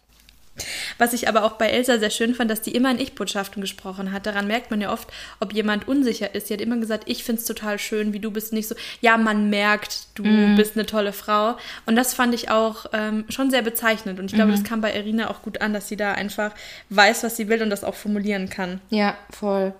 Was 0.98 1.12
ich 1.12 1.28
aber 1.28 1.44
auch 1.44 1.52
bei 1.52 1.68
Elsa 1.68 1.98
sehr 1.98 2.10
schön 2.10 2.34
fand, 2.34 2.50
dass 2.50 2.62
die 2.62 2.74
immer 2.74 2.90
in 2.90 2.98
Ich-Botschaften 2.98 3.60
gesprochen 3.60 4.12
hat. 4.12 4.26
Daran 4.26 4.46
merkt 4.46 4.70
man 4.70 4.80
ja 4.80 4.92
oft, 4.92 5.08
ob 5.40 5.52
jemand 5.52 5.88
unsicher 5.88 6.34
ist. 6.34 6.48
Sie 6.48 6.54
hat 6.54 6.60
immer 6.60 6.76
gesagt, 6.76 7.04
ich 7.06 7.24
find's 7.24 7.44
total 7.44 7.78
schön, 7.78 8.12
wie 8.12 8.20
du 8.20 8.30
bist 8.30 8.52
nicht 8.52 8.68
so. 8.68 8.74
Ja, 9.00 9.16
man 9.16 9.50
merkt, 9.50 10.06
du 10.14 10.24
bist 10.56 10.76
eine 10.76 10.86
tolle 10.86 11.12
Frau. 11.12 11.56
Und 11.86 11.96
das 11.96 12.14
fand 12.14 12.34
ich 12.34 12.50
auch 12.50 12.86
ähm, 12.92 13.24
schon 13.28 13.50
sehr 13.50 13.62
bezeichnend. 13.62 14.18
Und 14.18 14.26
ich 14.26 14.34
glaube, 14.34 14.52
das 14.52 14.64
kam 14.64 14.80
bei 14.80 14.94
Irina 14.94 15.30
auch 15.30 15.42
gut 15.42 15.60
an, 15.60 15.72
dass 15.72 15.88
sie 15.88 15.96
da 15.96 16.12
einfach 16.12 16.52
weiß, 16.90 17.22
was 17.24 17.36
sie 17.36 17.48
will 17.48 17.62
und 17.62 17.70
das 17.70 17.84
auch 17.84 17.94
formulieren 17.94 18.48
kann. 18.48 18.80
Ja, 18.90 19.16
voll. 19.30 19.74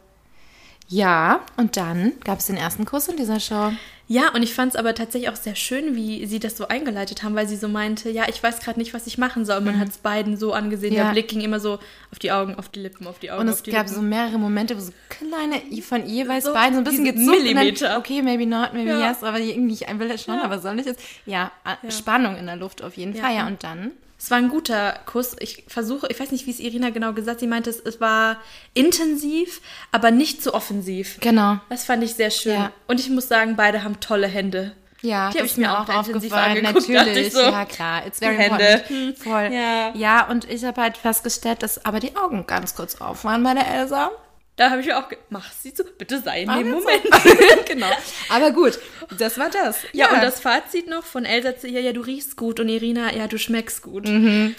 Ja, 0.93 1.41
und 1.57 1.77
dann 1.77 2.13
gab 2.25 2.41
es 2.41 2.47
den 2.47 2.57
ersten 2.57 2.85
Kuss 2.85 3.07
in 3.09 3.17
dieser 3.17 3.39
Show. 3.41 3.73
Ja, 4.09 4.31
und 4.35 4.43
ich 4.43 4.53
fand 4.55 4.73
es 4.75 4.77
aber 4.77 4.93
tatsächlich 4.97 5.31
auch 5.31 5.37
sehr 5.37 5.55
schön, 5.55 5.95
wie 5.95 6.27
sie 6.27 6.41
das 6.41 6.57
so 6.57 6.67
eingeleitet 6.67 7.23
haben, 7.23 7.37
weil 7.37 7.47
sie 7.47 7.55
so 7.57 7.69
meinte, 7.69 8.11
ja, 8.11 8.25
ich 8.29 8.43
weiß 8.43 8.59
gerade 8.59 8.77
nicht, 8.81 8.93
was 8.93 9.07
ich 9.07 9.19
machen 9.19 9.45
soll. 9.45 9.59
Und 9.59 9.67
man 9.67 9.79
hat 9.79 9.89
es 9.91 9.99
beiden 9.99 10.37
so 10.37 10.53
angesehen. 10.53 10.91
Mhm. 10.95 10.99
Ja. 10.99 11.05
Der 11.05 11.13
Blick 11.13 11.29
ging 11.29 11.43
immer 11.43 11.61
so 11.61 11.75
auf 12.11 12.19
die 12.21 12.33
Augen, 12.33 12.57
auf 12.57 12.69
die 12.69 12.81
Lippen, 12.81 13.07
auf 13.07 13.21
die 13.21 13.31
Augen, 13.31 13.43
Und 13.43 13.49
es 13.49 13.63
gab 13.63 13.73
Lippen. 13.73 13.89
so 13.95 14.03
mehrere 14.03 14.37
Momente, 14.37 14.77
wo 14.77 14.81
so 14.81 14.91
kleine, 15.11 15.63
von 15.83 16.05
jeweils 16.07 16.45
So 16.45 16.53
beiden 16.53 16.75
so 16.75 16.81
ein 16.81 16.85
bisschen 16.85 17.05
gezuckt. 17.05 17.21
und 17.21 17.27
dann, 17.37 17.45
Millimeter. 17.45 17.99
Okay, 17.99 18.21
maybe 18.23 18.47
not, 18.47 18.71
maybe 18.73 18.91
Ja. 18.91 19.11
yes, 19.11 19.23
aber 19.23 19.39
irgendwie, 19.39 19.75
ich 19.75 19.87
will 19.99 20.09
das 20.09 20.25
schon, 20.25 20.35
Ja. 20.35 20.43
aber 20.43 20.59
soll 20.59 20.75
nicht 20.75 20.87
jetzt. 20.87 21.01
Ja, 21.25 21.53
Spannung 21.89 22.37
in 22.37 22.47
der 22.47 22.57
Luft 22.57 22.83
auf 22.83 22.97
jeden 22.97 23.15
Ja. 23.15 23.23
Fall. 23.23 23.37
Ja, 23.37 23.47
und 23.47 23.63
dann? 23.63 23.93
Es 24.23 24.31
war 24.31 24.37
ein 24.37 24.51
guter 24.51 24.99
Kuss. 25.07 25.35
Ich 25.41 25.65
versuche, 25.67 26.07
ich 26.11 26.21
weiß 26.21 26.31
nicht, 26.31 26.47
wie 26.47 26.51
es 26.51 26.61
Irina 26.61 26.91
genau 26.91 27.15
gesagt. 27.15 27.41
Sie 27.41 27.47
meinte, 27.47 27.71
es, 27.71 27.81
es 27.81 28.03
war 28.03 28.37
intensiv, 28.75 29.63
aber 29.93 30.11
nicht 30.11 30.43
so 30.43 30.53
offensiv. 30.53 31.19
Genau. 31.21 31.59
Das 31.71 31.85
fand 31.85 32.05
ich 32.05 32.15
sehr 32.15 32.31
schön. 32.31 32.53
Ja. 32.53 32.73
Und 32.87 33.01
ich 33.01 33.09
muss 33.09 33.29
sagen, 33.29 33.57
beide 33.57 33.83
haben 33.83 33.99
tolle 34.01 34.27
Hände. 34.27 34.73
Ja, 35.01 35.31
Die 35.31 35.39
hab 35.39 35.45
das 35.45 35.53
ich 35.53 35.57
mir 35.57 35.73
auch 35.73 35.89
aufgefallen. 35.89 36.63
Natürlich, 36.63 37.29
ich 37.29 37.33
so. 37.33 37.41
ja 37.41 37.65
klar, 37.65 38.07
it's 38.07 38.19
very 38.19 38.37
Die 38.37 38.43
Hände. 38.43 38.65
important. 38.67 39.19
Voll. 39.19 39.51
Ja. 39.55 39.93
ja, 39.95 40.27
und 40.29 40.51
ich 40.51 40.63
habe 40.65 40.83
halt 40.83 40.99
festgestellt, 40.99 41.63
dass 41.63 41.87
aber 41.87 42.01
die 42.01 42.15
Augen 42.17 42.47
ganz 42.47 42.75
kurz 42.75 43.01
auf 43.01 43.25
waren 43.25 43.43
bei 43.43 43.55
der 43.55 43.67
Elsa. 43.67 44.11
Da 44.57 44.71
habe 44.71 44.81
ich 44.81 44.87
mir 44.87 44.99
auch 44.99 45.09
ge 45.09 45.17
mach 45.31 45.51
sie 45.53 45.73
so, 45.75 45.85
bitte 45.97 46.21
sei 46.21 46.43
in 46.43 46.49
dem 46.51 46.67
jetzt 46.67 46.75
Moment. 46.75 47.03
genau. 47.67 47.87
Aber 48.29 48.51
gut, 48.51 48.79
das 49.17 49.39
war 49.39 49.49
das. 49.49 49.79
Ja, 49.93 50.13
und 50.13 50.23
das 50.23 50.41
Fazit 50.41 50.87
noch 50.89 51.05
von 51.05 51.25
Elsa 51.25 51.57
zu 51.57 51.67
ihr, 51.67 51.81
ja, 51.81 51.93
du 51.93 52.03
riechst 52.03 52.37
gut 52.37 52.61
und 52.61 52.69
Irina, 52.69 53.15
ja, 53.15 53.27
du 53.27 53.39
schmeckst 53.39 53.83
gut. 53.83 54.05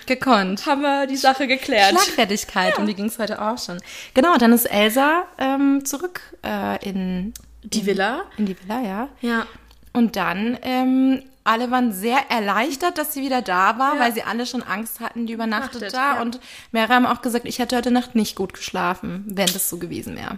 gekonnt. 0.08 0.66
Haben 0.66 0.82
wir 0.82 1.06
die 1.08 1.18
Sache 1.18 1.46
geklärt. 1.48 1.92
Schlagfertigkeit, 1.92 2.78
um 2.80 2.88
die 2.88 2.96
ging 2.96 3.06
es 3.06 3.20
heute 3.20 3.42
auch 3.42 3.58
schon. 3.58 3.80
Genau, 4.14 4.38
dann 4.38 4.54
ist 4.54 4.66
Elsa 4.66 5.28
ähm, 5.38 5.86
zurück 5.86 6.22
äh, 6.44 6.84
in, 6.88 7.34
Die 7.64 7.86
Villa. 7.86 8.24
in 8.38 8.48
die 8.48 8.56
Villa, 8.60 8.82
ja. 8.82 9.10
Ja. 9.22 9.46
Und 9.94 10.16
dann, 10.16 10.58
ähm, 10.62 11.22
alle 11.44 11.72
waren 11.72 11.92
sehr 11.92 12.30
erleichtert, 12.30 12.98
dass 12.98 13.14
sie 13.14 13.22
wieder 13.22 13.42
da 13.42 13.78
war, 13.80 13.96
Ja. 13.96 14.00
weil 14.02 14.14
sie 14.14 14.24
alle 14.24 14.46
schon 14.46 14.62
Angst 14.64 15.00
hatten, 15.00 15.26
die 15.26 15.34
übernachtet 15.34 15.76
Achtet, 15.84 15.94
da. 15.94 16.16
ja. 16.16 16.22
Und 16.22 16.40
mehrere 16.72 16.94
haben 16.94 17.06
auch 17.06 17.22
gesagt, 17.22 17.46
ich 17.46 17.60
hätte 17.60 17.76
heute 17.76 17.92
Nacht 17.92 18.16
nicht 18.16 18.36
gut 18.36 18.54
geschlafen, 18.54 19.24
wenn 19.28 19.48
das 19.48 19.70
so 19.70 19.78
gewesen 19.78 20.16
wäre. 20.16 20.38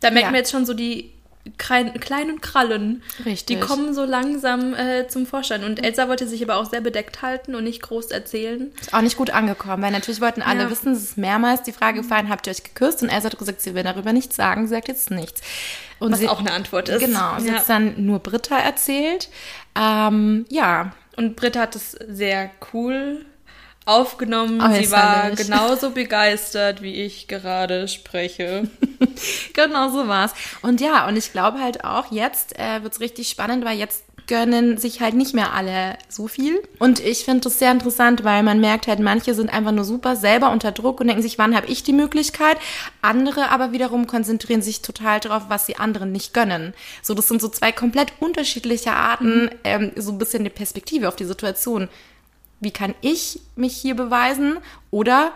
Da 0.00 0.10
merken 0.10 0.26
Ja. 0.28 0.32
wir 0.32 0.38
jetzt 0.40 0.50
schon 0.50 0.66
so 0.66 0.74
die 0.74 1.12
kleinen 1.58 2.40
Krallen. 2.40 3.02
Richtig. 3.24 3.58
Die 3.60 3.66
kommen 3.66 3.94
so 3.94 4.04
langsam 4.04 4.74
äh, 4.74 5.08
zum 5.08 5.26
Vorschein. 5.26 5.64
Und 5.64 5.84
Elsa 5.84 6.08
wollte 6.08 6.26
sich 6.28 6.42
aber 6.42 6.56
auch 6.56 6.70
sehr 6.70 6.80
bedeckt 6.80 7.22
halten 7.22 7.54
und 7.54 7.64
nicht 7.64 7.82
groß 7.82 8.06
erzählen. 8.12 8.70
Ist 8.80 8.94
auch 8.94 9.00
nicht 9.00 9.16
gut 9.16 9.30
angekommen, 9.30 9.82
weil 9.82 9.90
natürlich 9.92 10.20
wollten 10.20 10.42
alle 10.42 10.62
Ja. 10.64 10.70
wissen, 10.70 10.92
es 10.92 11.02
ist 11.02 11.18
mehrmals 11.18 11.62
die 11.62 11.72
Frage 11.72 12.02
gefallen, 12.02 12.28
habt 12.28 12.46
ihr 12.46 12.52
euch 12.52 12.62
geküsst? 12.62 13.02
Und 13.02 13.08
Elsa 13.08 13.28
hat 13.30 13.38
gesagt, 13.38 13.60
sie 13.60 13.74
will 13.74 13.82
darüber 13.82 14.12
nichts 14.12 14.36
sagen, 14.36 14.66
sie 14.66 14.74
sagt 14.74 14.88
jetzt 14.88 15.10
nichts. 15.10 15.40
Und 15.98 16.12
Was 16.12 16.20
sie, 16.20 16.28
auch 16.28 16.40
eine 16.40 16.52
Antwort 16.52 16.88
ist. 16.88 17.00
Genau, 17.04 17.38
sie 17.38 17.48
Ja. 17.48 17.54
hat 17.54 17.68
dann 17.68 18.04
nur 18.06 18.18
Britta 18.20 18.58
erzählt. 18.58 19.28
Ähm, 19.78 20.46
ja, 20.48 20.92
Und 21.16 21.36
Britta 21.36 21.60
hat 21.60 21.76
es 21.76 21.92
sehr 22.08 22.50
cool 22.72 23.24
aufgenommen. 23.84 24.60
Äußerlich. 24.60 24.86
Sie 24.86 24.92
war 24.92 25.30
genauso 25.36 25.90
begeistert, 25.90 26.82
wie 26.82 27.02
ich 27.02 27.28
gerade 27.28 27.88
spreche. 27.88 28.68
genau 29.54 29.90
so 29.90 30.08
war's. 30.08 30.32
Und 30.62 30.80
ja, 30.80 31.06
und 31.08 31.16
ich 31.16 31.32
glaube 31.32 31.60
halt 31.60 31.84
auch, 31.84 32.10
jetzt 32.10 32.58
äh, 32.58 32.82
wird's 32.82 33.00
richtig 33.00 33.28
spannend, 33.28 33.64
weil 33.64 33.78
jetzt 33.78 34.04
gönnen 34.26 34.78
sich 34.78 35.00
halt 35.00 35.14
nicht 35.14 35.34
mehr 35.34 35.52
alle 35.52 35.98
so 36.08 36.28
viel. 36.28 36.62
Und 36.78 37.00
ich 37.00 37.24
finde 37.24 37.42
das 37.42 37.58
sehr 37.58 37.72
interessant, 37.72 38.24
weil 38.24 38.42
man 38.42 38.60
merkt 38.60 38.86
halt, 38.86 39.00
manche 39.00 39.34
sind 39.34 39.52
einfach 39.52 39.72
nur 39.72 39.84
super 39.84 40.16
selber 40.16 40.50
unter 40.52 40.72
Druck 40.72 41.00
und 41.00 41.08
denken 41.08 41.22
sich, 41.22 41.38
wann 41.38 41.56
habe 41.56 41.66
ich 41.66 41.82
die 41.82 41.92
Möglichkeit? 41.92 42.56
Andere 43.00 43.50
aber 43.50 43.72
wiederum 43.72 44.06
konzentrieren 44.06 44.62
sich 44.62 44.82
total 44.82 45.20
darauf, 45.20 45.44
was 45.48 45.66
sie 45.66 45.76
anderen 45.76 46.12
nicht 46.12 46.34
gönnen. 46.34 46.72
So, 47.02 47.14
das 47.14 47.28
sind 47.28 47.40
so 47.40 47.48
zwei 47.48 47.72
komplett 47.72 48.12
unterschiedliche 48.20 48.92
Arten, 48.92 49.50
ähm, 49.64 49.92
so 49.96 50.12
ein 50.12 50.18
bisschen 50.18 50.44
die 50.44 50.50
Perspektive 50.50 51.08
auf 51.08 51.16
die 51.16 51.24
Situation. 51.24 51.88
Wie 52.62 52.70
kann 52.70 52.94
ich 53.02 53.40
mich 53.56 53.76
hier 53.76 53.94
beweisen? 53.94 54.56
Oder 54.90 55.32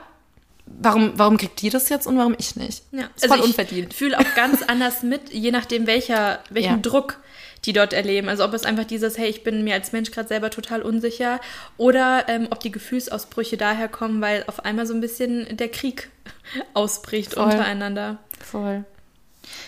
warum, 0.64 1.12
warum 1.16 1.36
kriegt 1.36 1.60
die 1.60 1.68
das 1.70 1.88
jetzt 1.90 2.06
und 2.06 2.16
warum 2.16 2.34
ich 2.38 2.56
nicht? 2.56 2.82
Ja, 2.92 3.08
ist 3.14 3.26
voll 3.26 3.38
ich 3.40 3.44
unverdient. 3.44 3.92
fühle 3.92 4.18
auch 4.18 4.34
ganz 4.34 4.62
anders 4.66 5.02
mit, 5.02 5.32
je 5.32 5.50
nachdem, 5.50 5.86
welcher, 5.86 6.38
welchen 6.50 6.76
Ja. 6.76 6.80
Druck 6.80 7.18
die 7.64 7.72
dort 7.72 7.92
erleben. 7.92 8.28
Also 8.28 8.44
ob 8.44 8.54
es 8.54 8.64
einfach 8.64 8.84
dieses, 8.84 9.18
hey, 9.18 9.28
ich 9.28 9.42
bin 9.42 9.64
mir 9.64 9.74
als 9.74 9.90
Mensch 9.90 10.12
gerade 10.12 10.28
selber 10.28 10.50
total 10.50 10.82
unsicher 10.82 11.40
oder 11.78 12.28
ähm, 12.28 12.46
ob 12.50 12.60
die 12.60 12.70
Gefühlsausbrüche 12.70 13.56
daher 13.56 13.88
kommen, 13.88 14.20
weil 14.22 14.44
auf 14.46 14.64
einmal 14.64 14.86
so 14.86 14.94
ein 14.94 15.00
bisschen 15.00 15.56
der 15.56 15.68
Krieg 15.68 16.08
ausbricht 16.74 17.34
Voll. 17.34 17.44
untereinander. 17.44 18.18
Voll. 18.40 18.84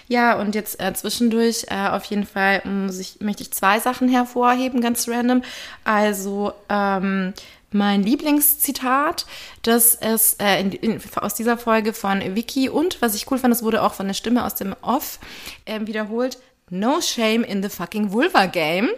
Ja, 0.08 0.38
und 0.40 0.54
jetzt 0.54 0.80
äh, 0.80 0.92
zwischendurch 0.94 1.66
äh, 1.68 1.88
auf 1.88 2.04
jeden 2.04 2.26
Fall 2.26 2.62
muss 2.64 2.98
ich, 2.98 3.20
möchte 3.20 3.42
ich 3.42 3.52
zwei 3.52 3.80
Sachen 3.80 4.08
hervorheben, 4.08 4.80
ganz 4.80 5.08
random. 5.08 5.42
Also 5.84 6.52
ähm, 6.68 7.34
mein 7.70 8.02
Lieblingszitat, 8.02 9.26
das 9.62 9.94
ist 9.94 10.42
äh, 10.42 10.60
in, 10.60 10.72
in, 10.72 11.00
aus 11.16 11.34
dieser 11.34 11.58
Folge 11.58 11.92
von 11.92 12.34
Vicky 12.34 12.68
und 12.68 13.00
was 13.02 13.14
ich 13.14 13.30
cool 13.30 13.38
fand, 13.38 13.52
das 13.52 13.62
wurde 13.62 13.82
auch 13.82 13.94
von 13.94 14.06
der 14.06 14.14
Stimme 14.14 14.44
aus 14.44 14.54
dem 14.54 14.74
Off 14.80 15.18
äh, 15.66 15.80
wiederholt. 15.82 16.38
No 16.70 17.00
shame 17.00 17.44
in 17.44 17.62
the 17.62 17.68
fucking 17.68 18.12
Vulva 18.12 18.46
game. 18.46 18.88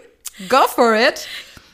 Go 0.48 0.66
for 0.68 0.94
it. 0.94 1.26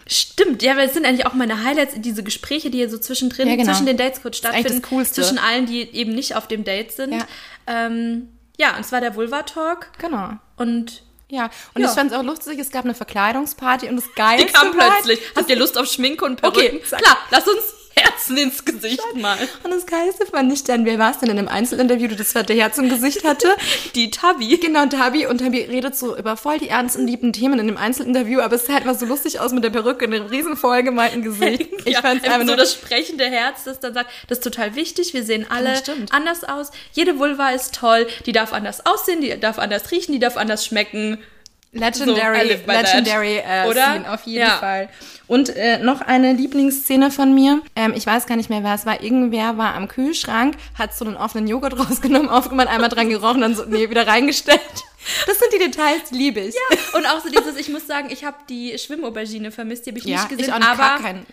Stimmt, 0.09 0.63
ja, 0.63 0.77
weil 0.77 0.87
es 0.87 0.95
sind 0.95 1.05
eigentlich 1.05 1.27
auch 1.27 1.35
meine 1.35 1.65
Highlights, 1.65 1.95
diese 1.97 2.23
Gespräche, 2.23 2.71
die 2.71 2.79
hier 2.79 2.89
so 2.89 2.97
zwischendrin, 2.99 3.49
Ja, 3.49 3.57
genau. 3.57 3.73
zwischen 3.73 3.87
den 3.87 3.97
Dates 3.97 4.23
kurz 4.23 4.37
stattfinden, 4.37 4.81
das 4.81 4.89
Coolste. 4.91 5.15
zwischen 5.21 5.39
allen, 5.39 5.67
die 5.67 5.81
eben 5.81 6.15
nicht 6.15 6.37
auf 6.37 6.47
dem 6.47 6.63
Date 6.63 6.93
sind. 6.93 7.13
Ja. 7.13 7.27
ähm, 7.67 8.29
ja 8.59 8.77
und 8.77 8.85
zwar 8.85 9.01
der 9.01 9.15
Vulva-Talk 9.15 9.91
Genau. 9.99 10.31
und 10.57 11.03
Ja, 11.29 11.51
und 11.75 11.83
Ja. 11.83 11.89
ich 11.89 11.95
fand 11.95 12.13
es 12.13 12.17
auch 12.17 12.23
lustig, 12.23 12.57
es 12.61 12.71
gab 12.71 12.85
eine 12.85 12.95
Verkleidungsparty 12.95 13.89
und 13.89 13.97
das 13.97 14.05
Geilste 14.15 14.47
die 14.47 14.53
kam 14.53 14.79
war- 14.79 14.93
plötzlich. 14.93 15.21
Habt 15.35 15.51
ihr 15.51 15.57
Lust 15.57 15.77
auf 15.77 15.87
Schminke 15.87 16.25
und 16.25 16.41
Perücken? 16.41 16.77
Okay. 16.77 16.79
Klar, 16.79 17.17
lass 17.31 17.49
uns 17.49 17.59
Herzen 17.99 18.37
ins 18.37 18.65
Gesicht 18.65 19.01
mal. 19.15 19.39
Und 19.63 19.71
das 19.71 19.87
Geilste 19.87 20.27
fand 20.27 20.53
ich 20.53 20.65
dann, 20.65 20.85
wer 20.85 20.99
war 20.99 21.13
es 21.13 21.19
denn 21.19 21.31
in 21.31 21.39
einem 21.39 21.49
Einzelinterview, 21.49 22.09
das 22.09 22.31
zweite 22.31 22.53
Herz 22.55 22.77
im 22.79 22.89
Gesicht 22.89 23.25
hatte? 23.25 23.49
Die 23.95 24.11
Tabi. 24.11 24.59
Genau, 24.59 24.87
Tabi. 24.87 25.27
Und 25.27 25.39
Tabi 25.39 25.63
redet 25.63 25.97
so 25.97 26.17
über 26.17 26.37
voll 26.37 26.59
die 26.59 26.69
ernsten, 26.69 27.07
lieben 27.07 27.33
Themen 27.33 27.59
in 27.59 27.67
dem 27.67 27.77
Einzelinterview, 27.77 28.41
aber 28.41 28.57
es 28.57 28.67
sah 28.67 28.75
halt 28.75 28.85
mal 28.85 28.99
so 28.99 29.07
lustig 29.07 29.41
aus 29.41 29.53
mit 29.53 29.65
der 29.65 29.71
Perücke 29.71 30.05
und 30.05 30.11
dem 30.11 30.27
riesen 30.27 30.57
vollgemalten 30.57 31.23
Gesicht. 31.23 31.71
Ich 31.87 31.93
ja, 31.93 32.03
fand's 32.03 32.25
einfach 32.25 32.41
so 32.41 32.47
nur... 32.47 32.57
das 32.57 32.73
sprechende 32.73 33.27
Herz, 33.27 33.63
das 33.63 33.79
dann 33.79 33.95
sagt, 33.95 34.11
das 34.29 34.39
ist 34.39 34.45
total 34.45 34.75
wichtig, 34.75 35.15
wir 35.15 35.23
sehen 35.23 35.47
alle 35.49 35.75
Ja, 35.75 35.95
anders 36.11 36.43
aus. 36.43 36.73
Jede 36.93 37.21
Vulva 37.21 37.51
ist 37.51 37.77
toll, 37.77 38.09
die 38.25 38.33
darf 38.33 38.53
anders 38.53 38.85
aussehen, 38.85 39.21
die 39.21 39.39
darf 39.39 39.59
anders 39.59 39.93
riechen, 39.93 40.13
die 40.13 40.19
darf 40.19 40.37
anders 40.37 40.67
schmecken. 40.67 41.19
So, 41.79 42.05
Legendary, 42.05 42.57
that. 42.67 42.67
legendary 42.67 43.37
äh, 43.39 43.69
Oder? 43.69 43.93
Scene, 43.93 44.13
auf 44.13 44.23
jeden 44.25 44.41
Ja. 44.47 44.57
Fall. 44.59 44.89
Und 45.27 45.49
äh, 45.57 45.79
noch 45.79 46.01
eine 46.01 46.33
Lieblingsszene 46.33 47.11
von 47.11 47.35
mir. 47.35 47.61
Ähm, 47.75 47.93
ich 47.97 48.07
weiß 48.07 48.27
gar 48.27 48.37
nicht 48.37 48.49
mehr, 48.51 48.63
wer 48.63 48.75
es 48.75 48.87
war. 48.87 49.03
Irgendwer 49.03 49.59
war 49.59 49.75
am 49.75 49.89
Kühlschrank, 49.89 50.55
hat 50.79 50.95
so 50.97 51.05
einen 51.05 51.17
offenen 51.17 51.49
Joghurt 51.49 51.79
rausgenommen, 51.79 52.29
aufgemacht, 52.29 52.69
einmal 52.69 52.89
dran 52.89 53.09
gerochen, 53.09 53.41
dann 53.41 53.55
so, 53.55 53.65
nee, 53.67 53.91
wieder 53.91 54.07
reingestellt. 54.07 54.61
Das 55.27 55.39
sind 55.39 55.53
die 55.53 55.59
Details, 55.59 56.11
die 56.11 56.17
liebe 56.17 56.41
ich. 56.41 56.55
Und 56.95 57.07
auch 57.07 57.21
so 57.21 57.29
dieses, 57.29 57.57
ich 57.57 57.69
muss 57.69 57.87
sagen, 57.87 58.09
ich 58.11 58.25
habe 58.25 58.37
die 58.49 58.77
Schwimmaubergine 58.79 59.53
vermisst, 59.53 59.87
die 59.87 59.91
habe 59.91 59.99
ich 59.99 60.05
Ja, 60.05 60.17
nicht 60.17 60.31
gesehen, 60.31 60.47
ich 60.47 60.53
auch 60.53 60.61
aber 60.69 61.03
keinen. 61.03 61.27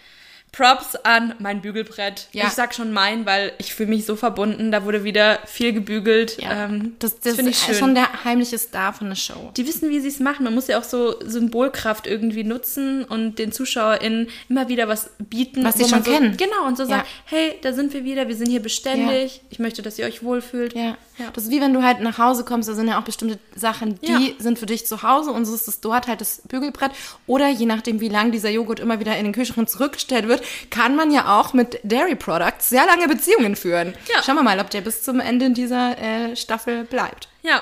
Props 0.53 0.95
an 1.03 1.33
mein 1.39 1.61
Bügelbrett. 1.61 2.27
Ja. 2.31 2.45
Ich 2.45 2.51
sag 2.53 2.73
schon 2.73 2.93
mein, 2.93 3.25
weil 3.25 3.51
ich 3.57 3.73
fühle 3.73 3.89
mich 3.89 4.05
so 4.05 4.15
verbunden. 4.15 4.71
Da 4.71 4.85
wurde 4.85 5.03
wieder 5.03 5.39
viel 5.45 5.73
gebügelt. 5.73 6.41
Ja, 6.41 6.65
Ähm, 6.65 6.95
das, 6.99 7.19
das, 7.19 7.35
finde 7.35 7.51
ich 7.51 7.57
ist 7.57 7.65
schön. 7.65 7.75
schon 7.75 7.95
der 7.95 8.23
heimliche 8.23 8.57
Star 8.59 8.93
von 8.93 9.09
der 9.09 9.15
Show. 9.15 9.51
die 9.57 9.67
wissen, 9.67 9.89
wie 9.89 9.99
sie 9.99 10.07
es 10.09 10.19
machen. 10.19 10.43
Man 10.43 10.53
muss 10.53 10.67
ja 10.67 10.77
auch 10.79 10.83
so 10.83 11.15
Symbolkraft 11.25 12.05
irgendwie 12.07 12.43
nutzen 12.43 13.03
und 13.03 13.39
den 13.39 13.51
ZuschauerInnen 13.51 14.29
immer 14.47 14.69
wieder 14.69 14.87
was 14.87 15.09
bieten. 15.17 15.63
Was 15.63 15.75
sie 15.77 15.89
schon 15.89 16.03
so, 16.03 16.11
kennen. 16.11 16.37
Genau, 16.37 16.67
und 16.67 16.77
so 16.77 16.83
Ja. 16.83 16.89
sagen, 16.89 17.07
hey, 17.25 17.55
da 17.63 17.73
sind 17.73 17.91
wir 17.93 18.03
wieder, 18.03 18.27
wir 18.27 18.35
sind 18.35 18.49
hier 18.49 18.61
beständig. 18.61 19.41
Ich 19.49 19.57
möchte, 19.59 19.81
dass 19.81 19.97
ihr 19.97 20.05
euch 20.05 20.23
wohlfühlt. 20.23 20.73
Ja. 20.75 20.97
Das 21.33 21.43
ist 21.45 21.51
wie 21.51 21.61
wenn 21.61 21.73
du 21.73 21.83
halt 21.83 21.99
nach 22.01 22.17
Hause 22.17 22.43
kommst, 22.43 22.67
da 22.69 22.73
sind 22.73 22.87
ja 22.87 22.99
auch 22.99 23.03
bestimmte 23.03 23.37
Sachen, 23.55 23.99
die 24.01 24.35
sind 24.39 24.57
für 24.57 24.65
dich 24.65 24.85
zu 24.87 25.03
Hause 25.03 25.29
und 25.31 25.45
so 25.45 25.53
ist 25.53 25.67
es 25.67 25.79
dort 25.79 26.07
halt 26.07 26.21
das 26.21 26.41
Bügelbrett. 26.47 26.91
Oder 27.27 27.49
je 27.49 27.65
nachdem, 27.67 27.99
wie 28.01 28.09
lang 28.09 28.31
dieser 28.31 28.49
Joghurt 28.49 28.79
immer 28.79 28.99
wieder 28.99 29.15
in 29.17 29.23
den 29.25 29.33
Kühlschrank 29.33 29.69
zurückgestellt 29.69 30.27
wird, 30.27 30.42
kann 30.69 30.95
man 30.95 31.11
ja 31.11 31.39
auch 31.39 31.53
mit 31.53 31.79
Dairy 31.83 32.15
Products 32.15 32.69
sehr 32.69 32.85
lange 32.85 33.07
Beziehungen 33.07 33.55
führen. 33.55 33.93
Ja. 34.13 34.23
Schauen 34.23 34.35
wir 34.35 34.43
mal, 34.43 34.59
ob 34.59 34.69
der 34.69 34.81
bis 34.81 35.03
zum 35.03 35.19
Ende 35.19 35.51
dieser 35.51 35.97
äh, 35.97 36.35
Staffel 36.35 36.83
bleibt. 36.83 37.29
ja. 37.41 37.61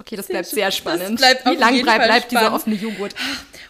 Okay, 0.00 0.16
das 0.16 0.28
bleibt 0.28 0.46
sehr 0.46 0.70
spannend. 0.70 1.18
bleibt 1.18 1.44
wie 1.44 1.50
auf 1.50 1.58
lang 1.58 1.74
jeden 1.74 1.84
bleibt, 1.84 2.04
bleibt 2.04 2.30
dieser 2.30 2.54
offene 2.54 2.74
Joghurt? 2.74 3.14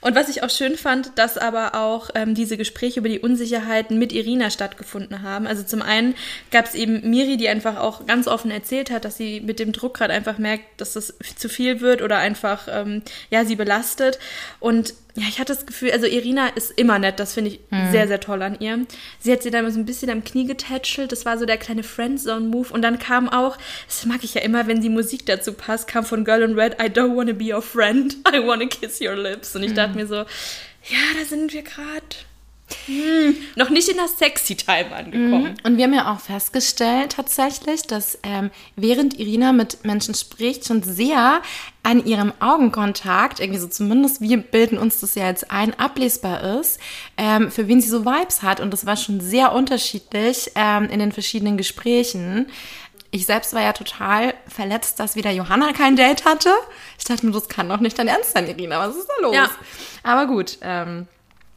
Und 0.01 0.15
was 0.15 0.29
ich 0.29 0.43
auch 0.43 0.51
schön 0.51 0.77
fand, 0.77 1.19
dass 1.19 1.37
aber 1.37 1.75
auch 1.75 2.11
ähm, 2.15 2.35
diese 2.35 2.57
Gespräche 2.57 3.01
über 3.01 3.09
die 3.09 3.19
Unsicherheiten 3.19 3.99
mit 3.99 4.13
Irina 4.13 4.49
stattgefunden 4.51 5.23
haben. 5.23 5.47
Also 5.47 5.65
zum 5.65 5.83
einen 5.83 6.15
gab 6.53 6.67
es 6.67 6.75
eben 6.75 7.11
Miri, 7.11 7.37
die 7.37 7.49
einfach 7.49 7.77
auch 7.79 8.07
ganz 8.07 8.29
offen 8.29 8.51
erzählt 8.51 8.91
hat, 8.91 9.05
dass 9.05 9.17
sie 9.17 9.41
mit 9.41 9.59
dem 9.59 9.73
Druck 9.73 9.95
gerade 9.95 10.15
einfach 10.15 10.39
merkt, 10.39 10.81
dass 10.81 10.93
das 10.93 11.15
zu 11.37 11.49
viel 11.49 11.81
wird 11.81 12.01
oder 12.01 12.19
einfach 12.19 12.69
ähm, 12.71 13.03
ja 13.31 13.45
sie 13.45 13.57
belastet. 13.57 14.19
Und 14.61 14.95
ja, 15.21 15.27
ich 15.29 15.39
hatte 15.39 15.53
das 15.55 15.67
Gefühl, 15.67 15.91
also 15.93 16.07
Irina 16.07 16.49
ist 16.49 16.71
immer 16.79 16.99
nett, 16.99 17.21
das 17.21 17.35
finde 17.35 17.51
ich 17.51 17.61
sehr, 17.91 18.09
sehr 18.09 18.21
toll 18.21 18.41
an 18.41 18.57
ihr. 18.59 18.87
Sie 19.19 19.31
hat 19.31 19.43
sie 19.43 19.51
dann 19.51 19.71
so 19.71 19.79
ein 19.79 19.85
bisschen 19.85 20.09
am 20.09 20.25
Knie 20.25 20.47
getätschelt, 20.47 21.13
das 21.13 21.27
war 21.27 21.37
so 21.37 21.45
der 21.45 21.59
kleine 21.59 21.83
Friendzone-Move. 21.83 22.73
Und 22.73 22.81
dann 22.81 22.99
kam 22.99 23.29
auch, 23.29 23.59
das 23.87 24.07
mag 24.07 24.25
ich 24.25 24.33
ja 24.33 24.41
immer, 24.41 24.67
wenn 24.67 24.81
die 24.81 24.89
Musik 24.89 25.27
dazu 25.27 25.53
passt, 25.53 25.89
kam 25.89 26.07
von 26.07 26.25
Girl 26.25 26.41
in 26.41 26.59
Red, 26.59 26.81
I 26.81 26.87
don't 26.87 27.17
wanna 27.17 27.35
be 27.35 27.53
your 27.53 27.61
friend, 27.61 28.17
I 28.33 28.39
wanna 28.39 28.65
kiss 28.65 28.99
your 28.99 29.15
lips. 29.15 29.55
Und 29.55 29.63
ich 29.63 29.75
dachte 29.75 29.95
mir 29.95 30.07
so, 30.07 30.15
ja, 30.15 31.03
da 31.19 31.27
sind 31.27 31.53
wir 31.53 31.63
gerade 31.65 32.07
hm, 32.87 33.37
noch 33.57 33.71
nicht 33.71 33.89
in 33.89 33.97
der 33.97 34.09
Sexy 34.09 34.57
Time 34.57 34.95
angekommen. 34.95 35.55
Und 35.65 35.77
wir 35.77 35.85
haben 35.85 35.95
ja 35.95 36.13
auch 36.13 36.21
festgestellt 36.21 37.13
tatsächlich, 37.13 37.83
dass 37.83 38.19
ähm, 38.23 38.51
während 38.77 39.19
Irina 39.19 39.53
mit 39.53 39.85
Menschen 39.85 40.15
spricht, 40.15 40.67
schon 40.67 40.83
sehr 40.83 41.43
an 41.83 42.05
ihrem 42.05 42.33
Augenkontakt, 42.41 43.41
irgendwie 43.41 43.61
so 43.61 43.67
zumindest 43.67 44.21
wir 44.21 44.37
bilden 44.39 44.79
uns 44.79 45.01
das 45.01 45.15
ja 45.15 45.29
jetzt 45.29 45.51
ein, 45.51 45.79
ablesbar 45.79 46.59
ist, 46.61 46.79
ähm, 47.17 47.51
für 47.51 47.69
wen 47.69 47.81
sie 47.81 47.89
so 47.89 48.05
Vibes 48.05 48.43
hat. 48.43 48.61
Und 48.61 48.73
das 48.73 48.87
war 48.87 48.97
schon 48.97 49.21
sehr 49.21 49.53
unterschiedlich 49.53 50.53
ähm, 50.55 50.89
in 50.91 50.99
den 50.99 51.13
verschiedenen 51.13 51.57
Gesprächen. 51.57 52.47
Ich 53.13 53.27
selbst 53.27 53.55
war 53.55 53.63
ja 53.63 53.73
total 53.73 54.35
verletzt, 54.47 55.01
dass 55.01 55.17
wieder 55.17 55.31
Johanna 55.31 55.73
kein 55.73 55.97
Date 55.97 56.25
hatte. 56.25 56.51
Ich 56.99 57.05
dachte 57.05 57.27
mir, 57.27 57.33
das 57.33 57.49
kann 57.49 57.69
doch 57.69 57.81
nicht 57.81 57.99
dein 57.99 58.09
Ernst 58.09 58.33
sein, 58.33 58.47
Irina. 58.47 58.79
Was 58.79 58.97
ist 58.97 59.09
da 59.09 59.23
los? 59.23 59.35
Ja. 59.35 59.51
Aber 60.03 60.27
gut, 60.27 60.59
ähm, 60.63 61.09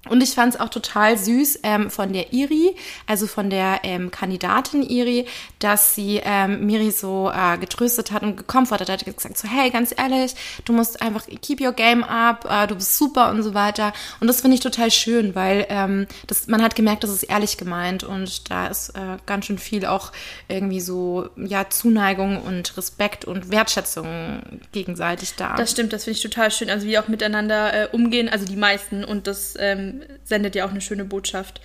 und 0.10 0.22
ich 0.22 0.32
fand 0.32 0.54
es 0.54 0.60
auch 0.60 0.68
total 0.68 1.18
süß 1.18 1.60
ähm, 1.64 1.90
von 1.90 2.12
der 2.12 2.34
Iri, 2.34 2.76
also 3.08 3.26
von 3.26 3.50
der 3.50 3.80
ähm, 3.84 4.12
Kandidatin 4.12 4.84
Iri, 4.84 5.26
dass 5.60 5.96
sie 5.96 6.22
ähm, 6.24 6.66
Miri 6.66 6.92
so 6.92 7.32
äh, 7.34 7.58
getröstet 7.58 8.12
hat 8.12 8.22
und 8.22 8.36
gekomfortet 8.36 8.90
hat, 8.90 9.06
gesagt 9.06 9.38
so, 9.38 9.48
hey, 9.48 9.70
ganz 9.70 9.94
ehrlich, 9.98 10.36
du 10.66 10.74
musst 10.74 11.02
einfach 11.02 11.26
keep 11.42 11.62
your 11.62 11.72
game 11.72 12.04
up, 12.04 12.46
äh, 12.50 12.68
du 12.68 12.76
bist 12.76 12.98
super 12.98 13.30
und 13.30 13.44
so 13.44 13.54
weiter. 13.54 13.94
Und 14.20 14.28
das 14.28 14.42
finde 14.42 14.56
ich 14.56 14.62
total 14.62 14.92
schön, 14.92 15.36
weil 15.36 15.66
ähm, 15.70 16.08
das, 16.28 16.48
man 16.48 16.62
hat 16.62 16.76
gemerkt, 16.76 17.06
das 17.06 17.12
ist 17.12 17.24
ehrlich 17.24 17.56
gemeint 17.56 18.04
und 18.04 18.50
da 18.52 18.68
ist 18.68 18.90
äh, 18.90 19.18
ganz 19.26 19.46
schön 19.46 19.58
viel 19.58 19.86
auch 19.86 20.12
irgendwie 20.50 20.82
so, 20.82 21.30
ja, 21.38 21.70
Zuneigung 21.70 22.42
und 22.42 22.76
Respekt 22.76 23.24
und 23.24 23.52
Wertschätzung 23.52 24.42
gegenseitig 24.74 25.36
da. 25.36 25.56
Das 25.56 25.72
stimmt, 25.72 25.94
das 25.94 26.04
finde 26.04 26.18
ich 26.18 26.24
total 26.24 26.52
schön. 26.52 26.70
Also 26.70 26.86
wie 26.88 27.00
auch 27.00 27.08
miteinander 27.08 27.74
äh, 27.74 27.88
umgehen, 27.90 28.28
also 28.28 28.46
die 28.46 28.58
meisten. 28.58 29.06
Und 29.06 29.28
das 29.28 29.56
ähm, 29.58 29.93
sendet 30.24 30.56
ja 30.56 30.66
auch 30.66 30.72
eine 30.72 30.82
schöne 30.82 31.06
Botschaft. 31.06 31.62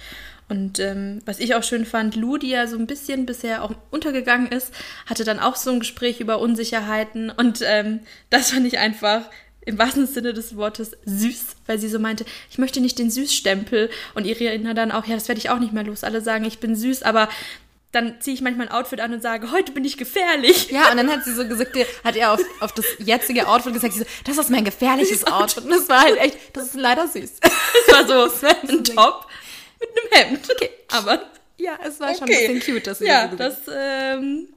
Und 0.48 0.78
ähm, 0.78 1.20
was 1.26 1.40
ich 1.40 1.54
auch 1.54 1.62
schön 1.62 1.84
fand, 1.84 2.16
Lou, 2.16 2.38
die 2.38 2.48
ja 2.48 2.66
so 2.66 2.78
ein 2.78 2.86
bisschen 2.86 3.26
bisher 3.26 3.62
auch 3.62 3.72
untergegangen 3.90 4.50
ist, 4.50 4.72
hatte 5.06 5.24
dann 5.24 5.38
auch 5.38 5.56
so 5.56 5.70
ein 5.70 5.80
Gespräch 5.80 6.20
über 6.20 6.38
Unsicherheiten. 6.40 7.30
Und 7.30 7.60
ähm, 7.62 8.00
das 8.30 8.50
fand 8.50 8.66
ich 8.66 8.78
einfach 8.78 9.28
im 9.66 9.78
wahrsten 9.78 10.06
Sinne 10.06 10.32
des 10.32 10.56
Wortes 10.56 10.96
süß, 11.04 11.56
weil 11.66 11.78
sie 11.78 11.90
so 11.90 11.98
meinte, 11.98 12.24
ich 12.50 12.56
möchte 12.56 12.80
nicht 12.80 12.98
den 12.98 13.10
Süßstempel. 13.10 13.90
Und 14.14 14.26
Irina 14.26 14.72
dann 14.72 14.92
auch, 14.92 15.04
ja, 15.04 15.14
das 15.14 15.28
werde 15.28 15.40
ich 15.40 15.50
auch 15.50 15.58
nicht 15.58 15.74
mehr 15.74 15.84
los. 15.84 16.04
Alle 16.04 16.22
sagen, 16.22 16.46
ich 16.46 16.58
bin 16.58 16.74
süß, 16.74 17.02
aber 17.02 17.28
dann 17.92 18.20
ziehe 18.20 18.34
ich 18.34 18.42
manchmal 18.42 18.68
ein 18.68 18.72
Outfit 18.72 19.00
an 19.00 19.14
und 19.14 19.22
sage, 19.22 19.50
heute 19.50 19.72
bin 19.72 19.84
ich 19.84 19.96
gefährlich. 19.96 20.70
Ja, 20.70 20.90
und 20.90 20.98
dann 20.98 21.10
hat 21.10 21.24
sie 21.24 21.32
so 21.34 21.46
gesagt, 21.48 21.76
hat 22.04 22.16
er 22.16 22.32
auf, 22.32 22.40
auf 22.60 22.72
das 22.72 22.84
jetzige 22.98 23.48
Outfit 23.48 23.72
gesagt, 23.72 23.94
so, 23.94 24.04
das 24.24 24.36
ist 24.36 24.50
mein 24.50 24.64
gefährliches 24.64 25.26
Outfit. 25.26 25.64
Und 25.64 25.70
das 25.70 25.88
war 25.88 26.02
halt 26.02 26.18
echt, 26.18 26.38
das 26.52 26.66
ist 26.66 26.74
leider 26.74 27.06
süß. 27.08 27.32
Es 27.40 27.94
war 27.94 28.06
so 28.06 28.46
ein 28.68 28.84
Top 28.84 29.26
mit 29.80 29.88
einem 29.88 30.28
Hemd. 30.30 30.50
Okay. 30.50 30.70
Aber 30.92 31.22
Ja, 31.56 31.78
es 31.86 31.98
war 31.98 32.14
schon 32.14 32.24
okay. 32.24 32.46
ein 32.46 32.54
bisschen 32.58 32.74
cute, 32.74 32.86
dass 32.86 32.98
sie 32.98 33.06
ja, 33.06 33.28
so 33.30 33.36
das 33.36 33.56
ähm, 33.74 34.48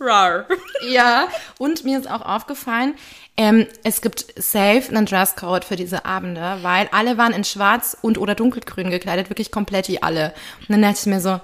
rar. 0.00 0.46
Ja, 0.88 1.28
und 1.58 1.84
mir 1.84 1.98
ist 1.98 2.10
auch 2.10 2.22
aufgefallen, 2.22 2.94
ähm, 3.36 3.66
es 3.82 4.00
gibt 4.00 4.26
safe 4.36 4.88
einen 4.88 5.06
Dresscode 5.06 5.64
für 5.64 5.76
diese 5.76 6.04
Abende, 6.04 6.58
weil 6.62 6.88
alle 6.92 7.18
waren 7.18 7.32
in 7.32 7.44
schwarz 7.44 7.96
und 8.00 8.18
oder 8.18 8.34
dunkelgrün 8.34 8.90
gekleidet, 8.90 9.30
wirklich 9.30 9.50
komplett 9.50 9.88
die 9.88 10.02
alle. 10.02 10.34
Und 10.60 10.70
dann 10.70 10.82
dachte 10.82 10.98
ich 11.00 11.06
mir 11.06 11.20
so, 11.20 11.40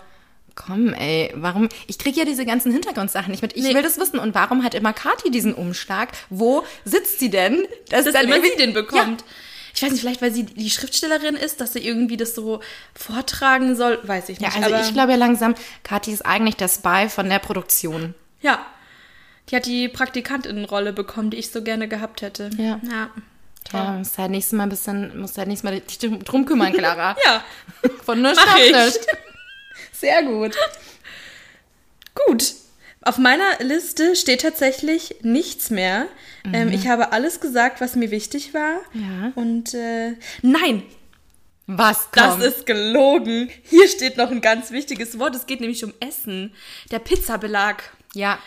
komm 0.55 0.93
ey, 0.93 1.33
warum, 1.35 1.69
ich 1.87 1.99
kriege 1.99 2.19
ja 2.19 2.25
diese 2.25 2.45
ganzen 2.47 2.73
Hintergrundsachen 2.73 3.31
nicht 3.31 3.43
mit, 3.43 3.57
ich 3.57 3.63
Nee. 3.63 3.75
will 3.75 3.83
das 3.83 3.99
wissen. 3.99 4.19
Und 4.19 4.35
warum 4.35 4.63
hat 4.65 4.75
immer 4.75 4.93
Kathi 4.93 5.31
diesen 5.31 5.55
Umschlag? 5.55 6.09
Wo 6.29 6.65
sitzt 6.85 7.19
sie 7.21 7.31
denn? 7.31 7.67
Dass 7.89 8.05
dann 8.05 8.25
immer 8.27 8.41
sie 8.43 8.57
den 8.59 8.73
bekommt. 8.73 9.25
Ich 9.75 9.83
weiß 9.83 9.93
nicht, 9.93 10.01
vielleicht 10.01 10.21
weil 10.21 10.33
sie 10.33 10.45
die 10.45 10.69
Schriftstellerin 10.69 11.37
ist, 11.37 11.61
dass 11.61 11.73
sie 11.73 11.79
irgendwie 11.87 12.17
das 12.17 12.35
so 12.35 12.61
vortragen 12.95 13.77
soll, 13.77 14.01
weiß 14.03 14.29
ich 14.29 14.41
Ja, 14.41 14.49
nicht. 14.49 14.57
also 14.65 14.75
aber, 14.75 14.85
ich 14.85 14.93
glaube 14.93 15.13
ja 15.13 15.17
langsam, 15.17 15.55
Kathi 15.85 16.13
ist 16.13 16.27
eigentlich 16.27 16.57
der 16.57 16.69
Spy 16.69 17.09
von 17.09 17.29
der 17.29 17.39
Produktion. 17.39 18.15
Ja. 18.41 18.67
Die 19.49 19.57
hat 19.57 19.67
die 19.67 19.89
Praktikantinnenrolle 19.89 20.93
bekommen, 20.93 21.31
die 21.31 21.37
ich 21.39 21.51
so 21.51 21.63
gerne 21.63 21.89
gehabt 21.89 22.23
hätte. 22.23 22.51
Ja. 22.57 22.81
Ja. 22.91 23.11
Ja, 23.73 23.93
musst 23.93 24.19
halt 24.19 24.31
nächstes 24.33 24.57
Mal 24.57 24.65
ein 24.65 24.69
bisschen, 24.71 25.21
musst 25.21 25.39
halt 25.39 25.47
nächstes 25.47 25.71
Mal 25.71 25.81
dich 25.81 25.99
drum 25.99 26.45
kümmern, 26.47 26.73
Clara. 26.73 27.15
Ja. 27.25 27.45
Von 28.05 28.23
nichts 28.23 28.41
Mach 28.45 28.57
ich. 28.59 28.73
nichts. 28.73 29.07
Sehr 30.01 30.23
gut. 30.23 30.57
Gut. 32.27 32.55
Auf 33.03 33.17
meiner 33.19 33.59
Liste 33.61 34.15
steht 34.15 34.43
tatsächlich 34.43 35.17
nichts 35.23 35.71
mehr. 35.71 36.07
Ähm, 36.53 36.69
ich 36.69 36.87
habe 36.89 37.13
alles 37.13 37.41
gesagt, 37.41 37.81
was 37.81 37.97
mir 37.97 38.11
wichtig 38.11 38.53
war. 38.53 38.81
Ja. 38.93 39.33
Und 39.37 39.73
äh, 39.75 40.17
nein, 40.43 40.83
Was 41.67 42.09
das 42.13 42.33
kommt? 42.33 42.43
ist 42.45 42.67
gelogen. 42.67 43.51
Hier 43.63 43.89
steht 43.89 44.17
noch 44.19 44.31
ein 44.31 44.41
ganz 44.43 44.71
wichtiges 44.71 45.19
Wort. 45.19 45.35
Es 45.35 45.47
geht 45.47 45.61
nämlich 45.61 45.83
um 45.85 45.95
Essen. 46.01 46.53
Der 46.91 46.99
Pizzabelag. 46.99 47.83
ja, 48.15 48.39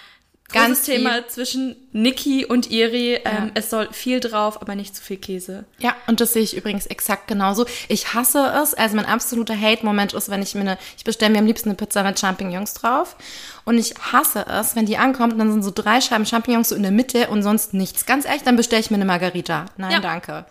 Ganz 0.54 0.84
Thema 0.84 1.14
viel. 1.16 1.28
zwischen 1.28 1.76
Niki 1.92 2.46
und 2.46 2.72
Iri. 2.72 3.20
Ähm, 3.26 3.52
es 3.56 3.70
soll 3.70 3.90
viel 3.92 4.20
drauf, 4.20 4.62
aber 4.62 4.76
nicht 4.76 4.96
zu 4.96 5.02
viel 5.04 5.18
Käse. 5.18 5.66
Ja, 5.80 5.96
und 6.08 6.22
das 6.22 6.34
sehe 6.34 6.42
ich 6.44 6.56
übrigens 6.56 6.86
exakt 6.86 7.28
genauso. 7.28 7.66
Ich 7.90 8.14
hasse 8.14 8.54
es. 8.62 8.74
Also 8.74 8.96
mein 8.96 9.06
absoluter 9.06 9.60
Hate-Moment 9.60 10.14
ist, 10.14 10.30
wenn 10.30 10.42
ich 10.42 10.56
mir 10.56 10.62
eine, 10.62 10.78
ich 10.98 11.04
bestelle 11.04 11.32
mir 11.32 11.40
am 11.40 11.46
liebsten 11.46 11.70
eine 11.70 11.76
Pizza 11.76 12.04
mit 12.04 12.20
Champignons 12.20 12.74
drauf. 12.74 13.16
Und 13.66 13.78
ich 13.78 13.94
hasse 14.12 14.46
es, 14.48 14.76
wenn 14.76 14.86
die 14.86 14.98
ankommt, 14.98 15.40
dann 15.40 15.52
sind 15.52 15.64
so 15.64 15.72
drei 15.74 16.02
Scheiben 16.02 16.26
Champignons 16.26 16.70
so 16.70 16.76
in 16.76 16.84
der 16.84 16.92
Mitte 16.92 17.28
und 17.28 17.44
sonst 17.44 17.74
nichts. 17.74 18.06
Ganz 18.06 18.26
ehrlich, 18.26 18.44
dann 18.44 18.56
bestelle 18.56 18.82
ich 18.82 18.92
mir 18.92 18.96
eine 18.98 19.06
Margarita. 19.06 19.66
Nein, 19.78 19.92
Ja. 19.92 20.00
danke. 20.00 20.46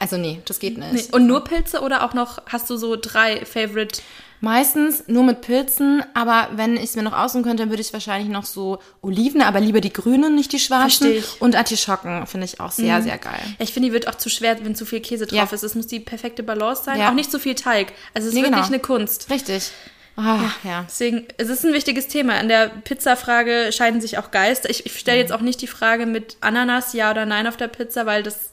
Also 0.00 0.16
nee, 0.16 0.40
das 0.46 0.60
geht 0.60 0.78
nicht. 0.78 0.92
Nee. 0.92 1.04
Und 1.12 1.26
nur 1.26 1.44
Pilze 1.44 1.80
oder 1.82 2.04
auch 2.04 2.14
noch, 2.14 2.40
hast 2.46 2.70
du 2.70 2.76
so 2.78 2.96
drei 3.00 3.44
Favorite? 3.44 4.00
Meistens 4.44 5.04
nur 5.06 5.24
mit 5.24 5.40
Pilzen, 5.40 6.02
aber 6.12 6.50
wenn 6.54 6.76
ich 6.76 6.84
es 6.84 6.96
mir 6.96 7.02
noch 7.02 7.16
aussuchen 7.16 7.42
könnte, 7.42 7.62
dann 7.62 7.70
würde 7.70 7.80
ich 7.80 7.92
wahrscheinlich 7.94 8.28
noch 8.30 8.44
so 8.44 8.78
Oliven, 9.00 9.40
aber 9.42 9.58
lieber 9.58 9.80
die 9.80 9.92
grünen, 9.92 10.34
nicht 10.34 10.52
die 10.52 10.58
schwarzen. 10.60 11.24
Und 11.40 11.56
Artischocken 11.56 12.26
finde 12.26 12.44
ich 12.44 12.60
auch 12.60 12.70
sehr, 12.70 13.00
sehr 13.02 13.16
geil. 13.18 13.40
Ja, 13.42 13.54
ich 13.64 13.72
finde, 13.72 13.88
die 13.88 13.92
wird 13.94 14.06
auch 14.06 14.14
zu 14.16 14.28
schwer, 14.28 14.62
wenn 14.64 14.74
zu 14.74 14.84
viel 14.84 15.00
Käse 15.00 15.26
drauf 15.26 15.38
Ja. 15.50 15.54
ist. 15.54 15.62
Es 15.62 15.74
muss 15.74 15.86
die 15.86 15.98
perfekte 16.00 16.42
Balance 16.42 16.84
sein. 16.84 17.00
Ja. 17.00 17.08
Auch 17.10 17.14
nicht 17.14 17.30
zu 17.30 17.38
viel 17.38 17.54
Teig. 17.54 17.92
Also 18.12 18.28
es 18.28 18.34
ist 18.34 18.34
Nee, 18.34 18.42
wirklich 18.46 18.56
genau. 18.56 18.66
eine 18.66 18.80
Kunst. 18.80 19.30
Richtig. 19.30 19.70
Ah, 20.16 20.50
ja. 20.62 20.84
Deswegen, 20.86 21.26
es 21.38 21.48
ist 21.48 21.64
ein 21.64 21.72
wichtiges 21.72 22.06
Thema. 22.06 22.34
An 22.34 22.46
der 22.48 22.68
Pizza-Frage 22.68 23.72
scheiden 23.72 24.00
sich 24.00 24.18
auch 24.18 24.30
Geister. 24.30 24.70
Ich, 24.70 24.86
ich 24.86 24.96
stelle 24.98 25.18
jetzt 25.18 25.32
auch 25.32 25.40
nicht 25.40 25.60
die 25.60 25.66
Frage 25.66 26.06
mit 26.06 26.36
Ananas, 26.40 26.92
ja 26.92 27.10
oder 27.10 27.26
nein 27.26 27.46
auf 27.48 27.56
der 27.56 27.66
Pizza, 27.68 28.06
weil 28.06 28.22
das 28.22 28.50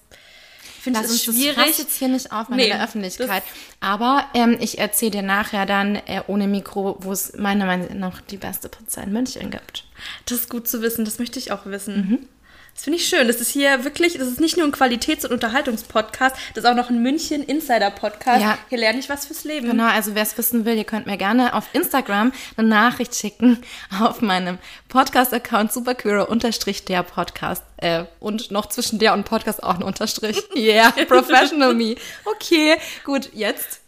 finde 0.82 1.00
Lass 1.00 1.12
ist 1.12 1.28
das 1.28 1.36
schwierig. 1.36 1.56
Fass 1.56 1.78
jetzt 1.78 1.98
hier 1.98 2.08
nicht 2.08 2.32
aufmachen 2.32 2.58
Nee, 2.58 2.66
in 2.66 2.70
der 2.72 2.84
Öffentlichkeit. 2.84 3.44
Aber 3.80 4.26
ähm, 4.34 4.58
ich 4.60 4.80
erzähle 4.80 5.12
dir 5.12 5.22
nachher 5.22 5.66
dann 5.66 5.96
äh, 5.96 6.22
ohne 6.28 6.48
Mikro, 6.48 6.98
wo 7.00 7.12
es 7.12 7.34
meiner 7.38 7.66
Meinung 7.66 8.00
nach 8.00 8.22
die 8.22 8.38
beste 8.38 8.70
Pizza 8.70 9.04
in 9.04 9.14
München 9.14 9.52
gibt. 9.52 9.86
Das 10.26 10.40
ist 10.40 10.50
gut 10.50 10.68
zu 10.68 10.82
wissen, 10.82 11.06
das 11.06 11.20
möchte 11.20 11.40
ich 11.40 11.52
auch 11.52 11.66
wissen. 11.66 11.96
Mhm. 11.96 12.28
Das 12.74 12.86
finde 12.86 12.98
ich 12.98 13.08
schön. 13.08 13.28
Das 13.28 13.40
ist 13.42 13.52
hier 13.52 13.84
wirklich, 13.84 14.18
das 14.18 14.28
ist 14.28 14.40
nicht 14.40 14.58
nur 14.58 14.66
ein 14.66 14.72
Qualitäts- 14.72 15.26
und 15.26 15.32
Unterhaltungspodcast, 15.32 16.36
das 16.56 16.64
ist 16.64 16.70
auch 16.70 16.76
noch 16.76 16.90
ein 16.90 17.04
München 17.04 17.44
Insider-Podcast. 17.44 18.42
Ja. 18.42 18.58
Hier 18.70 18.78
lerne 18.80 19.00
ich 19.00 19.08
was 19.08 19.26
fürs 19.26 19.44
Leben. 19.44 19.70
Genau, 19.70 19.88
also 19.88 20.16
wer 20.16 20.24
es 20.24 20.38
wissen 20.38 20.66
will, 20.66 20.76
ihr 20.76 20.84
könnt 20.84 21.06
mir 21.06 21.18
gerne 21.18 21.54
auf 21.54 21.66
Instagram 21.74 22.32
eine 22.58 22.68
Nachricht 22.68 23.16
schicken 23.16 23.62
auf 24.02 24.22
meinem 24.22 24.58
Podcast-Account 24.88 25.72
superqueer 25.72 26.30
unterstrich 26.30 26.86
der 26.86 27.04
Podcast. 27.04 27.64
Äh, 27.78 28.06
und 28.20 28.52
noch 28.52 28.68
zwischen 28.68 29.00
der 29.00 29.14
und 29.14 29.26
Podcast 29.26 29.64
auch 29.64 29.76
ein 29.76 29.84
Unterstrich. 29.84 30.42
Yeah, 30.56 30.92
professional 31.08 31.74
me. 31.74 31.96
Okay, 32.26 32.78
gut, 33.04 33.30
jetzt. 33.34 33.82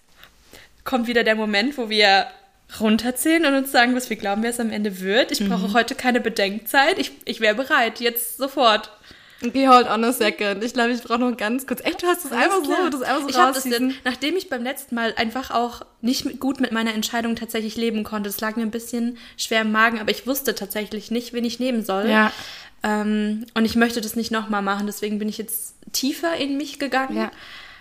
Kommt 0.84 1.08
wieder 1.08 1.24
der 1.24 1.36
Moment, 1.36 1.78
wo 1.78 1.90
wir 1.90 2.28
runterzählen 2.80 3.46
und 3.46 3.54
uns 3.56 3.72
sagen, 3.72 3.96
was 3.96 4.10
wir 4.10 4.18
glauben, 4.18 4.44
wer 4.44 4.50
es 4.50 4.60
am 4.60 4.72
Ende 4.72 5.00
wird. 5.00 5.32
Ich 5.32 5.48
brauche 5.48 5.68
Mhm. 5.70 5.74
heute 5.74 5.96
keine 5.96 6.20
Bedenkzeit. 6.22 6.98
Ich, 6.98 7.12
ich 7.26 7.40
wäre 7.40 7.56
bereit, 7.56 8.00
jetzt 8.00 8.38
sofort. 8.38 8.92
Okay, 9.46 9.68
hold 9.68 9.88
on 9.90 10.04
a 10.06 10.14
second. 10.14 10.64
Ich 10.64 10.72
glaube, 10.74 10.92
ich 10.92 11.02
brauche 11.02 11.20
noch 11.20 11.36
ganz 11.36 11.68
kurz. 11.68 11.82
Echt, 11.84 12.02
du 12.02 12.08
hast 12.08 12.24
das 12.24 12.32
einfach 12.32 12.64
so, 12.64 12.72
klar. 12.74 12.90
das 12.90 13.02
einfach 13.02 13.22
so 13.24 13.28
ich 13.30 13.38
habe 13.38 13.54
das 13.54 13.66
jetzt, 13.66 13.82
nachdem 14.06 14.38
ich 14.38 14.50
beim 14.50 14.64
letzten 14.64 14.96
Mal 14.96 15.14
einfach 15.18 15.52
auch 15.52 15.82
nicht 16.00 16.24
mit, 16.24 16.40
gut 16.40 16.62
mit 16.62 16.72
meiner 16.72 16.94
Entscheidung 16.94 17.36
tatsächlich 17.36 17.76
leben 17.76 18.04
konnte. 18.06 18.30
Es 18.30 18.40
lag 18.40 18.56
mir 18.56 18.62
ein 18.62 18.72
bisschen 18.72 19.18
schwer 19.36 19.62
im 19.62 19.72
Magen, 19.74 20.00
aber 20.00 20.12
ich 20.12 20.26
wusste 20.28 20.56
tatsächlich 20.56 21.12
nicht, 21.12 21.34
wen 21.34 21.44
ich 21.44 21.60
nehmen 21.60 21.84
soll. 21.84 22.08
Ja. 22.10 22.32
Ähm, 22.84 23.46
und 23.54 23.66
ich 23.66 23.76
möchte 23.76 24.00
das 24.00 24.16
nicht 24.16 24.32
nochmal 24.32 24.62
machen, 24.62 24.88
deswegen 24.88 25.20
bin 25.20 25.28
ich 25.30 25.38
jetzt 25.38 25.76
tiefer 25.92 26.36
in 26.38 26.56
mich 26.58 26.80
gegangen. 26.80 27.18
Ja. 27.18 27.32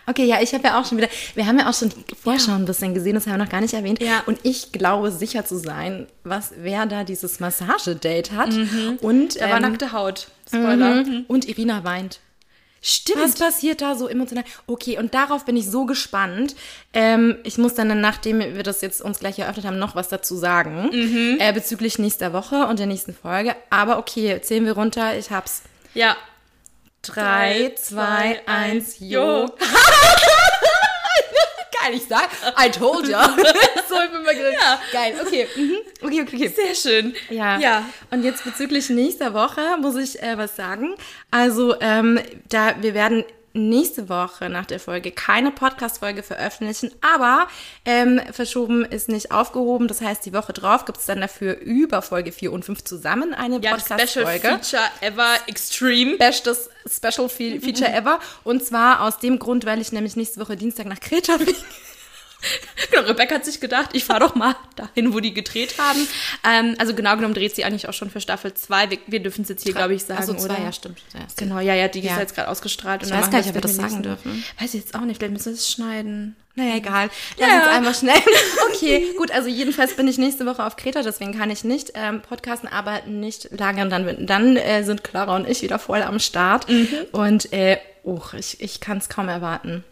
Okay, 0.07 0.25
ja, 0.25 0.41
ich 0.41 0.53
habe 0.53 0.65
ja 0.65 0.81
auch 0.81 0.87
schon 0.87 0.99
wieder, 0.99 1.09
wir 1.35 1.47
haben 1.47 1.59
ja 1.59 1.69
auch 1.69 1.75
schon 1.75 1.91
die 1.91 2.15
Vorschau 2.15 2.53
ein 2.53 2.65
bisschen 2.65 2.95
gesehen, 2.95 3.15
das 3.15 3.27
haben 3.27 3.35
wir 3.35 3.45
noch 3.45 3.51
gar 3.51 3.61
nicht 3.61 3.75
erwähnt. 3.75 4.01
Ja. 4.03 4.23
Und 4.27 4.41
ich 4.43 4.73
glaube 4.73 5.11
sicher 5.11 5.45
zu 5.45 5.57
sein, 5.59 6.07
was 6.25 6.53
wer 6.57 6.87
da 6.87 7.05
dieses 7.05 7.41
Massagedate 7.41 8.33
hat. 8.35 8.51
Und, 9.01 9.41
Da 9.41 9.49
war 9.49 9.57
ähm, 9.57 9.63
nackte 9.63 9.93
Haut. 9.93 10.29
Spoiler. 10.49 11.05
mhm. 11.05 11.25
und 11.29 11.49
Irina 11.49 11.85
weint. 11.85 12.21
Stimmt. 12.85 13.23
Was 13.23 13.37
passiert 13.37 13.81
da 13.81 13.95
so 13.95 14.09
emotional? 14.09 14.45
Okay, 14.67 14.99
und 14.99 15.15
darauf 15.15 15.45
bin 15.45 15.57
ich 15.57 15.71
so 15.71 15.87
gespannt. 15.87 16.57
Ähm, 16.93 17.37
ich 17.45 17.57
muss 17.57 17.75
dann, 17.75 18.01
nachdem 18.01 18.41
wir 18.41 18.65
das 18.65 18.81
jetzt 18.81 19.01
uns 19.01 19.21
gleich 19.21 19.39
eröffnet 19.39 19.67
haben, 19.67 19.79
noch 19.79 19.95
was 19.95 20.09
dazu 20.09 20.37
sagen. 20.37 20.91
Äh, 21.39 21.53
bezüglich 21.53 22.01
nächster 22.01 22.33
Woche 22.33 22.67
und 22.67 22.81
der 22.81 22.87
nächsten 22.87 23.15
Folge. 23.15 23.55
Aber 23.71 23.99
okay, 23.99 24.41
zählen 24.43 24.65
wir 24.65 24.73
runter. 24.73 25.17
Ich 25.17 25.31
hab's. 25.31 25.63
Ja. 25.95 26.17
Drei, 27.03 27.73
zwei, 27.77 28.41
eins, 28.47 28.97
jo. 29.01 29.47
Geil, 31.83 31.95
ich 31.95 32.05
sag, 32.09 32.29
I 32.57 32.71
told 32.71 33.09
ya. 33.09 33.25
so, 33.89 33.97
ich 34.05 34.11
bin 34.13 34.23
mal 34.23 34.37
gerückt. 34.37 34.57
Ja. 34.61 34.81
Geil, 34.93 35.15
okay. 35.21 35.49
Mhm. 35.57 35.79
Okay, 36.01 36.23
okay, 36.23 36.37
okay. 36.37 36.49
Sehr 36.49 36.75
schön. 36.77 37.15
Ja. 37.29 37.59
Ja. 37.59 37.85
Und 38.13 38.23
jetzt 38.23 38.45
bezüglich 38.45 38.89
nächster 38.89 39.35
Woche 39.35 39.77
muss 39.81 39.97
ich 39.97 40.23
äh, 40.23 40.39
was 40.39 40.55
sagen. 40.55 40.95
Also, 41.33 41.75
ähm, 41.81 42.21
da 42.49 42.77
wir 42.81 42.95
werden 42.95 43.25
nächste 43.55 44.09
Woche 44.09 44.49
nach 44.49 44.67
der 44.67 44.81
Folge 44.81 45.11
keine 45.13 45.51
Podcast-Folge 45.51 46.23
veröffentlichen, 46.23 46.91
aber 47.01 47.49
ähm, 47.85 48.21
verschoben 48.33 48.85
ist 48.85 49.09
nicht 49.09 49.31
aufgehoben. 49.33 49.89
Das 49.89 50.01
heißt, 50.01 50.25
die 50.25 50.33
Woche 50.33 50.53
drauf 50.53 50.85
gibt 50.85 50.99
es 50.99 51.07
dann 51.07 51.21
dafür 51.21 51.59
über 51.61 52.03
Folge 52.03 52.33
4 52.33 52.53
und 52.53 52.65
5 52.65 52.85
zusammen 52.85 53.35
eine 53.35 53.61
Ja, 53.61 53.79
Special 53.79 53.99
Podcast-Folge. 53.99 54.49
Feature 54.49 54.83
ever 55.01 55.37
extreme. 55.47 56.17
Bestes 56.17 56.71
Special 56.87 57.29
Fe 57.29 57.61
Feature 57.61 57.93
ever. 57.93 58.19
Und 58.45 58.65
zwar 58.65 59.03
aus 59.03 59.19
dem 59.19 59.39
Grund, 59.39 59.65
weil 59.67 59.81
ich 59.81 59.93
nämlich 59.93 60.17
nächste 60.17 60.41
Woche 60.41 60.57
Dienstag 60.57 60.87
nach 60.87 61.01
Kreta 61.01 61.35
fliege. 61.39 61.59
Genau, 62.91 63.07
Rebecca 63.07 63.37
hat 63.37 63.45
sich 63.45 63.61
gedacht, 63.61 63.91
ich 63.93 64.05
fahre 64.05 64.21
doch 64.21 64.35
mal 64.35 64.55
dahin, 64.77 65.15
wo 65.15 65.21
die 65.21 65.33
gedreht 65.33 65.75
haben. 65.79 66.07
Ähm, 66.45 66.75
also 66.79 66.95
genau 66.95 67.15
genommen 67.17 67.35
dreht 67.35 67.55
sie 67.55 67.65
eigentlich 67.65 67.89
auch 67.89 67.93
schon 67.93 68.11
für 68.11 68.21
Staffel 68.21 68.53
2. 68.55 68.91
Wir, 68.91 68.99
wir 69.07 69.21
dürfen 69.21 69.43
es 69.43 69.49
jetzt 69.49 69.63
hier, 69.63 69.73
glaube 69.75 69.95
ich, 69.95 70.03
sagen, 70.05 70.21
also 70.21 70.35
zwei, 70.35 70.55
oder? 70.55 70.59
ja, 70.65 70.73
stimmt. 70.73 70.99
Ja, 71.15 71.21
Genau, 71.37 71.61
ja, 71.61 71.75
ja, 71.75 71.89
die 71.89 72.01
Ja. 72.01 72.15
ist 72.15 72.19
jetzt 72.19 72.35
gerade 72.35 72.49
ausgestrahlt. 72.49 73.03
Ich 73.03 73.09
dann 73.09 73.21
weiß 73.21 73.31
gar 73.31 73.39
nicht, 73.39 73.49
ob 73.49 73.55
wir 73.55 73.61
das 73.61 73.77
sagen 73.77 74.03
dürfen. 74.03 74.45
Weiß 74.61 74.75
ich 74.75 74.81
jetzt 74.81 74.95
auch 74.95 75.01
nicht, 75.03 75.19
vielleicht 75.19 75.33
müssen 75.33 75.47
wir 75.47 75.53
es 75.55 75.71
schneiden. 75.71 76.37
Naja, 76.55 76.77
egal. 76.77 77.09
Lass 77.39 77.49
Ja. 77.49 77.59
uns 77.59 77.67
einmal 77.69 77.95
schnell. 77.95 78.21
Okay, 78.75 79.15
gut, 79.17 79.31
also 79.31 79.49
jedenfalls 79.49 79.95
bin 79.95 80.09
ich 80.09 80.19
nächste 80.19 80.45
Woche 80.45 80.65
auf 80.67 80.75
Kreta, 80.77 81.03
deswegen 81.03 81.39
kann 81.39 81.51
ich 81.51 81.63
nicht 81.63 81.93
ähm, 81.95 82.21
podcasten, 82.21 82.69
aber 82.69 83.03
nicht 83.07 83.49
lange. 83.53 83.83
Und 83.83 83.91
dann, 83.91 84.27
dann 84.27 84.57
äh, 84.57 84.83
sind 84.83 85.05
Clara 85.05 85.37
und 85.37 85.49
ich 85.49 85.63
wieder 85.63 85.79
voll 85.79 86.03
am 86.03 86.19
Start. 86.19 86.67
Und 87.13 87.53
äh, 87.53 87.79
oh, 88.03 88.21
ich, 88.37 88.61
ich 88.61 88.81
kann 88.81 88.99
es 88.99 89.09
kaum 89.09 89.29
erwarten. 89.29 89.85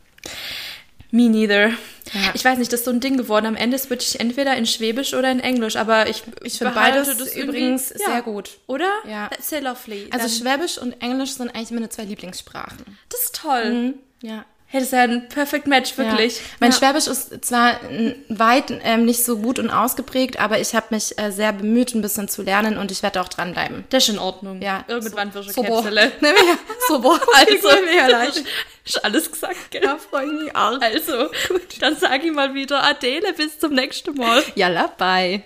Me 1.13 1.29
neither. 1.29 1.71
Ja. 2.13 2.31
Ich 2.35 2.45
weiß 2.45 2.59
nicht, 2.59 2.73
das 2.73 2.81
ist 2.81 2.85
so 2.87 2.91
ein 2.91 3.01
Ding 3.01 3.17
geworden. 3.17 3.47
Am 3.47 3.57
Ende 3.57 3.79
switche 3.79 4.15
ich 4.17 4.21
entweder 4.21 4.57
in 4.57 4.67
Schwäbisch 4.67 5.15
oder 5.15 5.31
in 5.31 5.41
Englisch, 5.41 5.77
aber 5.77 6.09
ich, 6.09 6.23
Ich 6.43 6.59
finde 6.59 6.75
behalte 6.75 6.99
beides 7.01 7.17
das 7.19 7.35
übrigens 7.37 7.91
irgendwie- 7.93 8.05
sehr 8.11 8.23
gut. 8.23 8.51
Oder? 8.67 8.91
Ja. 9.09 9.29
That's 9.29 9.49
sehr 9.51 9.61
lovely. 9.61 10.09
Also 10.11 10.27
Dann, 10.27 10.37
Schwäbisch 10.59 10.79
und 10.79 11.01
Englisch 11.03 11.31
sind 11.33 11.55
eigentlich 11.55 11.71
meine 11.71 11.89
zwei 11.89 12.05
Lieblingssprachen. 12.05 12.85
das 13.09 13.21
ist 13.25 13.35
toll. 13.37 13.95
Ja. 14.23 14.45
Hey, 14.73 14.79
das 14.79 14.85
ist 14.85 14.93
ja 14.93 15.03
ein 15.03 15.29
perfect 15.29 15.67
match, 15.67 15.99
wirklich. 15.99 16.37
Ja. 16.37 16.43
Mein 16.61 16.71
ja. 16.71 16.77
Schwäbisch 16.77 17.09
ist 17.09 17.45
zwar 17.45 17.81
weit 18.29 18.73
ähm, 18.85 19.05
nicht 19.05 19.25
so 19.25 19.39
gut 19.39 19.59
und 19.59 19.69
ausgeprägt, 19.69 20.39
aber 20.39 20.61
ich 20.61 20.77
habe 20.77 20.87
mich 20.91 21.19
äh, 21.19 21.33
sehr 21.33 21.53
bemüht, 21.53 21.93
ein 21.93 22.03
bisschen 22.03 22.29
zu 22.29 22.43
lernen 22.43 22.79
und 22.79 22.93
ich 22.93 23.03
werde 23.03 23.21
auch 23.21 23.27
dranbleiben. 23.27 23.85
Das 23.91 24.05
ist 24.05 24.11
in 24.11 24.21
Ordnung. 24.21 24.63
Ja, 24.63 24.85
Irgendwann 24.87 25.35
wirst 25.35 25.57
du 25.57 25.63
ja, 25.63 25.67
so, 26.87 27.01
boah. 27.01 27.21
Also, 27.35 27.69
mir 27.85 28.09
leicht. 28.09 28.45
ist 28.85 29.05
alles 29.05 29.33
gesagt, 29.33 29.73
gell? 29.73 29.83
Ja, 29.83 29.99
freue 29.99 30.27
ich 30.27 30.33
mich 30.45 30.55
auch. 30.55 30.81
Also, 30.81 31.31
dann 31.81 31.97
sage 31.97 32.29
ich 32.29 32.33
mal 32.33 32.55
wieder 32.55 32.81
Adele, 32.85 33.33
bis 33.33 33.59
zum 33.59 33.75
nächsten 33.75 34.15
Mal. 34.15 34.41
Yalla, 34.55 34.87
bye. 34.97 35.43